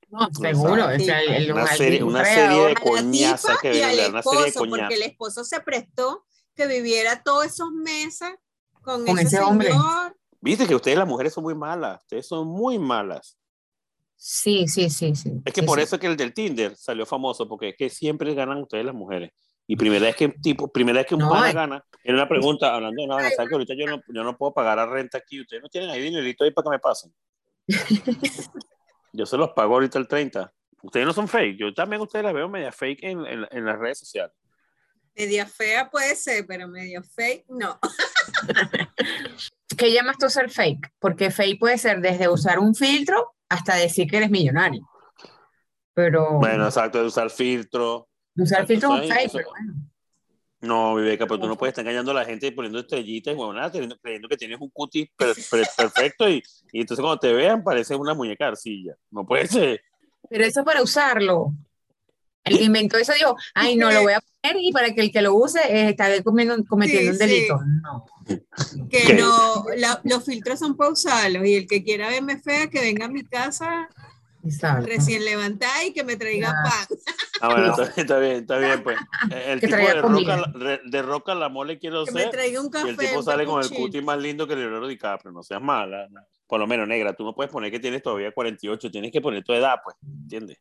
No, 0.09 0.29
seguro. 0.33 0.73
una, 0.73 0.99
serie, 0.99 2.03
una 2.03 2.25
serie 2.25 2.67
de 2.67 2.75
coñaza 2.77 3.57
que 3.61 3.71
una 3.71 4.23
serie 4.23 4.45
de 4.45 4.53
Porque 4.53 4.95
el 4.95 5.03
esposo 5.03 5.45
se 5.45 5.61
prestó 5.61 6.25
que 6.55 6.67
viviera 6.67 7.23
todos 7.23 7.47
esos 7.47 7.73
meses 7.73 8.31
con, 8.83 9.07
ese, 9.19 9.41
hombre. 9.41 9.73
Viste 10.41 10.67
que 10.67 10.75
ustedes 10.75 10.99
las 10.99 11.09
mujeres 11.09 11.33
son 11.33 11.43
muy 11.43 11.55
malas, 11.55 12.03
ustedes 12.03 12.27
son 12.27 12.47
muy 12.47 12.79
malas. 12.79 13.39
Sí, 14.17 14.67
sí, 14.69 14.89
sí, 14.91 15.15
sí. 15.15 15.33
Es 15.45 15.53
que 15.53 15.63
por 15.63 15.81
eso 15.81 15.97
es 15.97 16.01
que 16.01 16.07
el 16.07 16.17
del 16.17 16.33
Tinder 16.33 16.77
salió 16.77 17.05
famoso, 17.05 17.49
porque 17.49 17.71
es 17.71 17.77
que 17.77 17.91
siempre 17.91 18.35
ganan 18.35 18.63
ustedes 18.63 18.85
las 18.85 18.95
mujeres. 18.95 19.31
Y 19.67 19.77
primera 19.77 20.07
vez 20.07 20.17
que 20.17 20.29
tipo, 20.29 20.71
primera 20.71 21.01
vez 21.01 21.07
que 21.07 21.15
un 21.15 21.23
no, 21.23 21.31
pana 21.31 21.53
gana, 21.53 21.85
en 22.03 22.15
una 22.15 22.29
pregunta, 22.29 22.75
hablando 22.75 23.01
de 23.01 23.09
nada, 23.09 23.31
¿sabes 23.31 23.49
que 23.49 23.55
ahorita 23.55 23.75
yo 23.75 23.87
no, 23.87 24.03
yo 24.09 24.25
no 24.25 24.37
puedo 24.37 24.53
pagar 24.53 24.77
la 24.77 24.87
renta 24.87 25.19
aquí? 25.19 25.41
Ustedes 25.41 25.63
no 25.63 25.69
tienen 25.69 25.91
ahí 25.91 26.03
dinerito 26.03 26.45
ahí 26.45 26.51
para 26.51 26.65
que 26.65 26.71
me 26.71 26.79
pasen. 26.79 27.15
yo 29.13 29.25
se 29.27 29.37
los 29.37 29.51
pago 29.51 29.75
ahorita 29.75 29.99
el 29.99 30.07
30. 30.07 30.53
Ustedes 30.83 31.07
no 31.07 31.13
son 31.15 31.29
fake. 31.29 31.59
Yo 31.59 31.73
también 31.73 32.03
ustedes 32.03 32.25
las 32.25 32.35
veo 32.35 32.49
media 32.49 32.73
fake 32.73 33.05
en, 33.05 33.27
en, 33.27 33.47
en 33.51 33.65
las 33.65 33.79
redes 33.79 33.99
sociales. 33.99 34.35
Media 35.17 35.47
fea 35.47 35.89
puede 35.91 36.15
ser, 36.17 36.45
pero 36.47 36.69
medio 36.69 37.03
fake 37.03 37.47
no. 37.49 37.79
¿Qué 39.79 39.93
llamas 39.93 40.19
tú 40.19 40.29
ser 40.29 40.51
fake? 40.51 40.93
Porque 40.99 41.31
fake 41.31 41.59
puede 41.59 41.79
ser 41.79 42.01
desde 42.01 42.29
usar 42.29 42.59
un 42.59 42.75
filtro 42.75 43.35
hasta 43.55 43.77
decir 43.77 44.09
que 44.09 44.19
eres 44.19 44.31
millonario. 44.31 44.89
Pero... 45.95 46.39
Bueno, 46.39 46.65
exacto, 46.67 47.01
de 47.01 47.07
usar 47.07 47.31
filtro, 47.31 48.09
Usar 48.37 48.67
filtros 48.67 49.01
fake, 49.01 49.31
pero 49.33 49.51
bueno. 49.51 49.75
No, 50.61 50.95
Viveca, 50.95 51.27
pero 51.27 51.39
tú 51.39 51.47
no 51.47 51.59
puedes 51.59 51.73
estar 51.73 51.85
engañando 51.85 52.11
a 52.11 52.15
la 52.15 52.25
gente 52.25 52.51
poniendo 52.51 52.79
estrellitas 52.79 53.35
y 53.35 53.99
creyendo 54.01 54.29
que 54.29 54.37
tienes 54.37 54.59
un 54.59 54.71
cutis 54.71 55.09
perfecto 55.17 56.29
y, 56.29 56.43
y, 56.73 56.81
entonces 56.81 57.03
cuando 57.03 57.19
te 57.19 57.33
vean 57.33 57.63
pareces 57.63 57.99
una 57.99 58.15
muñeca 58.15 58.49
arcilla. 58.49 58.95
No 59.11 59.27
puede 59.27 59.47
ser. 59.47 59.83
Pero 60.29 60.45
eso 60.45 60.65
para 60.65 60.83
usarlo. 60.83 61.53
El 62.45 62.59
que 62.59 62.65
inventó 62.65 62.97
eso 62.97 63.13
dijo, 63.13 63.37
ay, 63.55 63.77
no 63.77 63.91
lo 63.91 64.03
voy 64.03 64.15
a 64.15 64.21
poner 64.21 64.63
y 64.63 64.73
para 64.73 64.95
que 64.95 65.03
el 65.03 65.13
que 65.13 65.23
lo 65.23 65.35
use 65.35 65.61
eh, 65.61 65.91
está 65.91 66.23
cometiendo, 66.23 66.65
cometiendo 66.67 67.13
un 67.13 67.19
delito. 67.19 67.59
No. 67.83 68.07
Que 68.91 69.15
no, 69.15 69.65
los 70.05 70.25
filtros 70.25 70.59
son 70.59 70.77
para 70.77 70.91
usarlos 70.91 71.47
y 71.47 71.55
el 71.55 71.67
que 71.67 71.83
quiera 71.83 72.09
verme 72.09 72.39
fea, 72.39 72.69
que 72.69 72.81
venga 72.81 73.07
a 73.07 73.09
mi 73.09 73.25
casa 73.25 73.89
Recién 74.83 75.25
levantada 75.25 75.85
y 75.85 75.93
que 75.93 76.05
me 76.05 76.17
traiga 76.17 76.53
pan. 76.53 76.99
Ah, 77.41 77.49
bueno, 77.49 77.75
está, 77.97 78.19
bien, 78.19 78.33
está 78.37 78.59
bien, 78.59 78.83
pues. 78.83 78.99
El 79.47 79.61
tipo 79.61 79.77
de 79.77 79.95
roca, 79.95 80.53
de 80.85 81.03
roca, 81.03 81.35
la 81.35 81.49
mole 81.49 81.79
quiero 81.79 82.05
que 82.05 82.13
ser. 82.13 82.27
Me 82.27 82.31
traiga 82.31 82.61
un 82.61 82.69
café. 82.69 82.89
Y 82.89 82.91
el 82.91 82.97
tipo 82.97 83.23
sale 83.23 83.47
con 83.47 83.63
el 83.63 83.71
cuti 83.71 84.03
más 84.03 84.19
lindo 84.19 84.47
que 84.47 84.53
el 84.53 84.61
Leonardo 84.61 84.87
DiCaprio, 84.87 85.33
no 85.33 85.43
seas 85.43 85.63
mala. 85.63 86.09
Por 86.47 86.61
lo 86.61 86.67
menos, 86.67 86.87
negra, 86.87 87.15
tú 87.15 87.25
no 87.25 87.35
puedes 87.35 87.51
poner 87.51 87.71
que 87.71 87.81
tienes 87.81 88.03
todavía 88.03 88.33
48, 88.33 88.91
tienes 88.91 89.11
que 89.11 89.21
poner 89.21 89.43
tu 89.43 89.55
edad, 89.55 89.77
pues, 89.83 89.97
¿entiendes? 90.03 90.59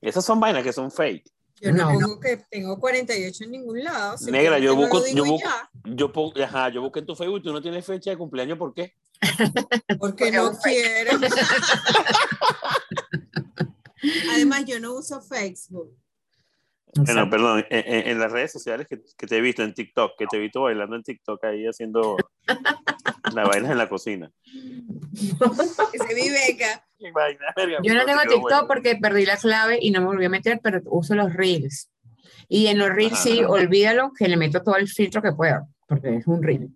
Esas 0.00 0.24
son 0.24 0.40
vainas 0.40 0.64
que 0.64 0.72
son 0.72 0.90
fake. 0.90 1.30
Yo 1.60 1.72
no, 1.72 1.92
pongo 1.92 2.20
que 2.20 2.38
tengo 2.50 2.80
48 2.80 3.44
en 3.44 3.50
ningún 3.50 3.84
lado. 3.84 4.16
Negra, 4.30 4.58
yo 4.58 4.74
busco, 4.74 5.04
yo 5.14 5.24
busco, 5.24 5.48
yo, 5.84 6.10
pongo, 6.10 6.32
ajá, 6.42 6.70
yo 6.70 6.80
busco 6.80 6.98
en 6.98 7.06
tu 7.06 7.14
Facebook, 7.14 7.42
tú 7.42 7.52
no 7.52 7.60
tienes 7.60 7.84
fecha 7.84 8.10
de 8.10 8.16
cumpleaños, 8.16 8.56
¿por 8.56 8.72
qué? 8.72 8.94
Porque 10.00 10.32
no 10.32 10.52
quiero. 10.58 11.10
Además, 14.32 14.64
yo 14.64 14.80
no 14.80 14.94
uso 14.94 15.20
Facebook. 15.20 15.94
Bueno, 16.94 17.30
perdón, 17.30 17.64
en, 17.70 18.18
las 18.18 18.32
redes 18.32 18.50
sociales 18.50 18.88
que, 18.88 19.00
que, 19.16 19.26
te 19.26 19.36
he 19.36 19.40
visto 19.40 19.62
en 19.62 19.74
TikTok, 19.74 20.18
que 20.18 20.26
te 20.26 20.38
he 20.38 20.40
visto 20.40 20.62
bailando 20.62 20.96
en 20.96 21.04
TikTok 21.04 21.44
ahí 21.44 21.66
haciendo 21.66 22.16
la 23.34 23.44
vaina 23.44 23.70
en 23.70 23.78
la 23.78 23.88
cocina. 23.88 24.32
Ese 25.92 26.14
Yo 27.82 27.94
no 27.94 28.04
tengo 28.04 28.20
TikTok 28.28 28.66
porque 28.66 28.96
perdí 28.96 29.26
la 29.26 29.36
clave 29.36 29.78
y 29.80 29.90
no 29.90 30.00
me 30.00 30.06
volví 30.06 30.24
a 30.24 30.30
meter, 30.30 30.60
pero 30.62 30.80
uso 30.86 31.14
los 31.14 31.32
Reels. 31.32 31.90
Y 32.48 32.66
en 32.66 32.78
los 32.78 32.90
Reels 32.90 33.18
sí, 33.18 33.42
olvídalo 33.44 34.12
que 34.16 34.28
le 34.28 34.36
meto 34.36 34.62
todo 34.62 34.76
el 34.76 34.88
filtro 34.88 35.22
que 35.22 35.32
puedo, 35.32 35.68
porque 35.86 36.16
es 36.16 36.26
un 36.26 36.42
Reel. 36.42 36.68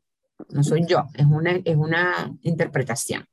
No 0.51 0.63
soy 0.63 0.87
yo, 0.87 1.05
es 1.15 1.27
una, 1.27 1.53
es 1.65 1.77
una 1.77 2.33
interpretación. 2.43 3.27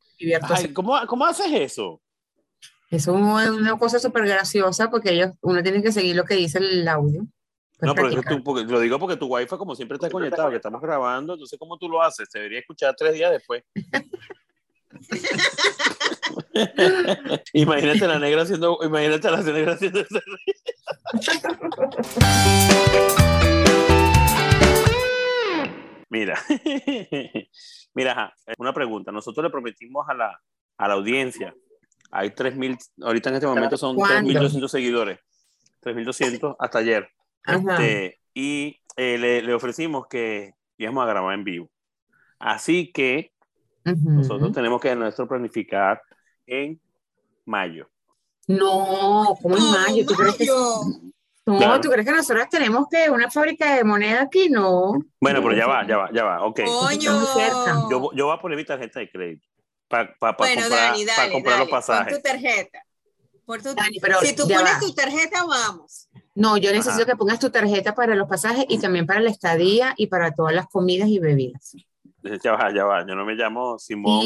¿cómo, 0.74 1.00
¿Cómo 1.08 1.26
haces 1.26 1.52
eso? 1.52 2.02
Es 2.90 3.08
una 3.08 3.78
cosa 3.78 4.00
súper 4.00 4.26
graciosa 4.26 4.90
porque 4.90 5.14
ellos, 5.14 5.32
uno 5.42 5.64
tiene 5.64 5.82
que 5.82 5.92
seguir 5.92 6.16
lo 6.16 6.26
que 6.26 6.36
dice 6.36 6.58
el 6.58 6.88
audio. 6.88 7.26
No, 7.80 7.96
pero 7.96 8.22
tú, 8.22 8.44
porque, 8.44 8.64
lo 8.64 8.80
digo 8.80 9.00
porque 9.00 9.16
tu 9.16 9.26
wifi 9.26 9.58
como 9.58 9.76
siempre 9.76 9.96
está 9.96 10.10
conectado, 10.10 10.52
que 10.52 10.58
estamos 10.58 10.82
grabando, 10.82 11.34
entonces 11.34 11.58
¿cómo 11.58 11.78
tú 11.78 11.90
lo 11.90 12.02
haces? 12.02 12.30
Se 12.30 12.38
debería 12.38 12.60
escuchar 12.60 12.96
tres 12.96 13.14
días 13.14 13.32
después. 13.32 13.64
imagínate 17.54 18.08
la 18.08 18.20
negra 18.20 18.44
haciendo, 18.44 18.80
imagínate 18.84 19.28
a 19.28 19.32
la 19.32 19.42
negra 19.42 19.74
haciendo 19.74 20.06
Mira, 26.10 26.38
mira, 27.94 28.34
una 28.58 28.74
pregunta. 28.74 29.12
Nosotros 29.12 29.44
le 29.46 29.50
prometimos 29.50 30.08
a 30.10 30.14
la, 30.14 30.42
a 30.78 30.88
la 30.88 30.94
audiencia 30.96 31.54
hay 32.12 32.30
3.000, 32.30 32.78
ahorita 33.02 33.30
en 33.30 33.36
este 33.36 33.48
momento 33.48 33.78
son 33.78 33.96
3.200 33.96 34.68
seguidores. 34.68 35.20
3.200 35.82 36.58
hasta 36.60 36.80
ayer. 36.80 37.10
Este, 37.46 38.20
y 38.34 38.78
eh, 38.98 39.18
le, 39.18 39.42
le, 39.42 39.54
ofrecimos 39.54 40.08
que 40.08 40.54
íbamos 40.78 41.04
a 41.04 41.08
grabar 41.08 41.34
en 41.34 41.44
vivo. 41.44 41.72
Así 42.38 42.92
que 42.92 43.32
nosotros 43.84 44.52
tenemos 44.52 44.82
que 44.82 44.96
nuestro 44.96 45.28
planificar 45.28 46.02
en 46.52 46.80
mayo. 47.46 47.90
No, 48.48 49.38
¿cómo 49.42 49.58
en 49.58 49.72
mayo? 49.72 50.06
¿Tú 50.06 50.14
crees 50.14 50.36
que 50.36 50.48
no, 51.46 51.82
¿tú 51.82 51.90
crees 51.90 52.06
que 52.06 52.14
nosotros 52.14 52.48
tenemos 52.50 52.86
que 52.90 53.10
una 53.10 53.32
fábrica 53.32 53.76
de 53.76 53.84
moneda 53.84 54.22
aquí? 54.22 54.50
No. 54.50 54.94
Bueno, 55.20 55.42
pero 55.42 55.56
ya 55.56 55.66
va, 55.66 55.88
ya 55.88 55.98
va, 55.98 56.12
ya 56.14 56.24
va. 56.24 56.44
Ok. 56.44 56.62
Coño. 56.66 57.90
Yo, 57.90 58.12
yo 58.14 58.26
voy 58.26 58.36
a 58.36 58.40
poner 58.40 58.58
mi 58.58 58.66
tarjeta 58.66 59.00
de 59.00 59.10
crédito 59.10 59.48
para 59.88 60.16
pa, 60.18 60.36
bueno, 60.38 60.62
comprar, 60.62 61.32
comprar 61.32 61.60
los 61.60 61.70
pasajes. 61.70 62.14
Pon 62.14 62.22
tu 62.22 62.30
tarjeta. 62.30 62.84
Por 63.46 63.62
tu, 63.62 63.70
si 64.22 64.36
tú 64.36 64.48
pones 64.48 64.80
tu 64.80 64.94
tarjeta, 64.94 65.44
vamos. 65.44 66.08
No, 66.36 66.58
yo 66.58 66.72
necesito 66.72 67.06
que 67.06 67.16
pongas 67.16 67.40
tu 67.40 67.50
tarjeta 67.50 67.94
para 67.94 68.16
los 68.16 68.30
pasajes 68.30 68.66
y 68.70 68.80
también 68.80 69.06
para 69.06 69.20
la 69.20 69.30
estadía 69.30 69.94
y 69.98 70.08
para 70.08 70.32
todas 70.32 70.54
las 70.54 70.68
comidas 70.68 71.10
y 71.10 71.20
bebidas. 71.20 71.76
Ya 72.44 72.54
va, 72.54 72.74
ya 72.74 72.86
va. 72.86 73.06
Yo 73.06 73.16
no 73.16 73.26
me 73.26 73.34
llamo 73.34 73.78
Simón, 73.80 74.24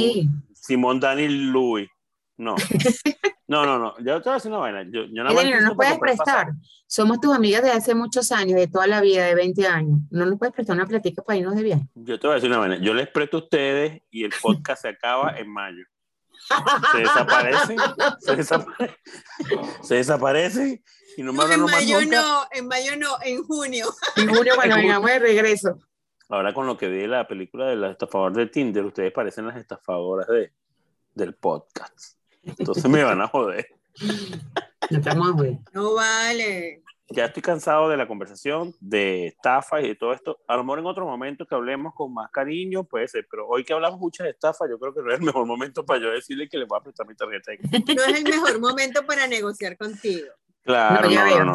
Simón 0.54 1.00
Daniel 1.00 1.48
Louis. 1.48 1.90
No. 2.38 2.56
No, 3.48 3.64
no, 3.64 3.78
no. 3.78 3.96
Yo 4.00 4.22
te 4.22 4.30
voy 4.30 4.32
a 4.32 4.34
decir 4.34 4.52
una 4.52 4.60
vaina. 4.60 4.84
Yo, 4.84 5.06
yo 5.06 5.24
no 5.24 5.62
nos 5.62 5.76
puedes 5.76 6.00
prestar. 6.00 6.48
Somos 6.88 7.20
tus 7.20 7.34
amigas 7.34 7.62
de 7.62 7.70
hace 7.70 7.94
muchos 7.94 8.32
años, 8.32 8.60
de 8.60 8.68
toda 8.68 8.88
la 8.88 9.02
vida, 9.02 9.24
de 9.26 9.36
20 9.36 9.68
años. 9.68 10.00
No 10.10 10.26
nos 10.26 10.40
puedes 10.40 10.54
prestar 10.54 10.76
una 10.76 10.88
platica 10.88 11.22
para 11.22 11.38
irnos 11.38 11.56
de 11.56 11.62
viaje. 11.62 11.88
Yo 11.94 12.20
te 12.20 12.26
voy 12.26 12.34
a 12.34 12.36
decir 12.36 12.50
una 12.50 12.58
vaina. 12.58 12.78
Yo 12.78 12.94
les 12.96 13.08
presto 13.08 13.38
a 13.38 13.40
ustedes 13.42 14.02
y 14.10 14.24
el 14.24 14.34
podcast 14.42 14.82
se 14.82 14.90
acaba 14.90 15.38
en 15.38 15.52
mayo. 15.52 15.86
Se 16.92 16.98
desaparecen, 17.00 17.78
se 18.20 18.36
desaparecen, 18.36 18.98
se 19.82 19.96
desaparecen 19.96 20.84
y 21.18 21.24
no, 21.24 21.32
no 21.32 21.50
en 21.50 21.62
mayo 21.62 22.06
no, 22.06 22.46
en 22.52 22.68
mayo 22.68 22.98
no, 22.98 23.18
en 23.24 23.44
junio. 23.44 23.88
En 24.16 24.30
junio 24.30 24.54
cuando 24.56 24.76
vengamos 24.76 25.10
de 25.10 25.20
regreso. 25.20 25.80
Ahora 26.30 26.54
con 26.54 26.68
lo 26.68 26.78
que 26.78 26.88
vi 26.88 26.98
de 26.98 27.08
la 27.08 27.28
película 27.28 27.68
de 27.68 27.76
la 27.76 27.92
estafadora 27.92 28.36
de 28.36 28.48
Tinder, 28.48 28.84
ustedes 28.86 29.12
parecen 29.12 29.48
las 29.48 29.58
estafadoras 29.58 30.28
de, 30.28 30.52
del 31.14 31.36
podcast. 31.36 32.16
Entonces 32.46 32.90
me 32.90 33.04
van 33.04 33.22
a 33.22 33.28
joder. 33.28 33.68
No 34.90 34.98
estamos 34.98 35.36
No 35.74 35.94
vale. 35.94 36.84
Ya 37.10 37.26
estoy 37.26 37.44
cansado 37.44 37.88
de 37.88 37.98
la 37.98 38.08
conversación, 38.08 38.74
de 38.80 39.28
estafas 39.28 39.84
y 39.84 39.90
de 39.90 39.96
todo 39.96 40.12
esto. 40.12 40.40
A 40.48 40.58
lo 40.58 40.64
mejor 40.64 40.80
en 40.80 40.88
otro 40.88 41.06
momento 41.06 41.46
que 41.46 41.54
hablemos 41.54 41.94
con 41.94 42.12
más 42.14 42.32
cariño, 42.32 42.84
puede 42.84 43.08
ser, 43.08 43.28
pero 43.30 43.48
hoy 43.48 43.64
que 43.64 43.74
hablamos 43.74 44.00
mucho 44.00 44.24
de 44.24 44.32
estafas, 44.32 44.68
yo 44.70 44.80
creo 44.80 44.94
que 44.94 45.02
no 45.02 45.12
es 45.12 45.20
el 45.20 45.26
mejor 45.26 45.46
momento 45.46 45.86
para 45.86 46.02
yo 46.02 46.10
decirle 46.10 46.50
que 46.50 46.58
le 46.58 46.66
voy 46.66 46.80
a 46.80 46.84
prestar 46.84 47.08
mi 47.08 47.16
tarjeta. 47.16 47.52
No 47.96 48.04
es 48.04 48.18
el 48.18 48.24
mejor 48.24 48.60
momento 48.60 49.06
para 49.06 49.28
negociar 49.28 49.78
contigo. 49.78 50.28
Claro. 50.64 51.10
ya 51.10 51.24
veo, 51.26 51.54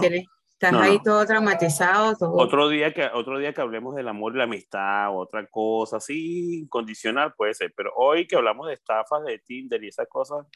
Estás 0.63 0.75
ahí 0.75 1.01
todo 1.03 1.25
traumatizado. 1.25 2.15
Otro, 2.35 2.69
día 2.69 2.93
que, 2.93 3.09
otro 3.15 3.39
día 3.39 3.55
que 3.55 3.63
hablemos 3.63 3.95
del 3.97 4.07
amor 4.09 4.35
y 4.35 4.39
la 4.39 4.45
amistad, 4.45 5.09
otra 5.17 5.47
cosa 5.47 5.97
así, 5.97 6.67
condicional 6.69 7.33
puede 7.35 7.55
ser, 7.55 7.73
pero 7.75 7.93
hoy 7.97 8.27
que 8.27 8.37
hablamos 8.37 8.67
de 8.67 8.75
estafas, 8.75 9.25
de 9.25 9.39
Tinder 9.39 9.83
y 9.83 9.89
esas 9.89 10.07
cosas, 10.07 10.47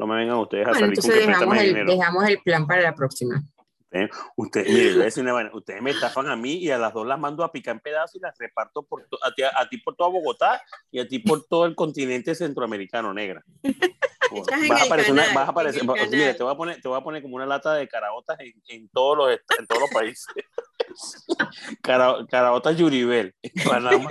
no 0.00 0.06
me 0.06 0.16
vengan 0.16 0.38
ustedes 0.38 0.66
a 0.66 0.72
salir 0.72 0.98
con 0.98 1.10
que 1.10 1.16
dejamos 1.26 1.58
el, 1.58 1.66
dinero. 1.66 1.92
dejamos 1.92 2.26
el 2.26 2.38
plan 2.38 2.66
para 2.66 2.80
la 2.80 2.94
próxima. 2.94 3.42
Usted, 4.36 4.66
mire, 4.66 5.50
ustedes 5.52 5.82
me 5.82 5.90
estafan 5.90 6.28
a 6.28 6.36
mí 6.36 6.54
y 6.54 6.70
a 6.70 6.78
las 6.78 6.94
dos 6.94 7.06
las 7.06 7.18
mando 7.18 7.44
a 7.44 7.52
picar 7.52 7.74
en 7.74 7.80
pedazos 7.80 8.16
y 8.16 8.20
las 8.20 8.38
reparto 8.38 8.82
por 8.82 9.02
a, 9.02 9.34
ti, 9.34 9.42
a, 9.42 9.68
ti, 9.68 9.76
por 9.78 9.96
toda 9.96 10.08
Bogotá 10.08 10.62
y 10.90 11.00
a 11.00 11.08
ti 11.08 11.18
por 11.18 11.44
todo 11.44 11.66
el 11.66 11.74
continente 11.74 12.34
centroamericano 12.34 13.12
negra. 13.12 13.44
vas, 14.70 14.80
a 14.80 14.84
aparecer 14.84 15.14
vas 15.14 15.36
a 15.36 15.50
aparecer, 15.50 15.82
mire, 15.84 16.32
te 16.32 16.42
voy 16.42 16.52
a 16.52 16.56
poner, 16.56 16.80
te 16.80 16.88
voy 16.88 16.98
a 16.98 17.02
poner 17.02 17.20
como 17.20 17.36
una 17.36 17.46
lata 17.46 17.74
de 17.74 17.88
caraotas 17.88 18.38
en, 18.40 18.54
en 18.68 18.88
todos 18.88 19.18
los 19.18 19.30
en 19.58 19.66
todos 19.66 19.82
los 19.82 19.90
países. 19.90 20.26
Cara, 21.82 22.14
caraotas 22.30 22.78
Yuribel 22.78 23.34
en 23.42 23.64
Panamá. 23.64 24.08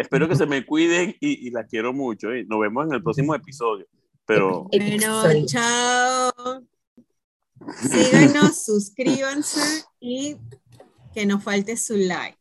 Espero 0.00 0.26
que 0.26 0.34
se 0.34 0.46
me 0.46 0.64
cuiden 0.64 1.14
y, 1.20 1.46
y 1.46 1.50
la 1.50 1.64
quiero 1.64 1.92
mucho. 1.92 2.32
¿eh? 2.32 2.46
Nos 2.48 2.58
vemos 2.60 2.86
en 2.86 2.94
el 2.94 3.02
próximo 3.02 3.34
episodio. 3.34 3.86
Pero... 4.24 4.66
Bueno, 4.72 5.46
chao. 5.46 6.32
Síganos, 7.76 8.64
suscríbanse 8.64 9.84
y 10.00 10.38
que 11.12 11.26
nos 11.26 11.44
falte 11.44 11.76
su 11.76 11.96
like. 11.96 12.39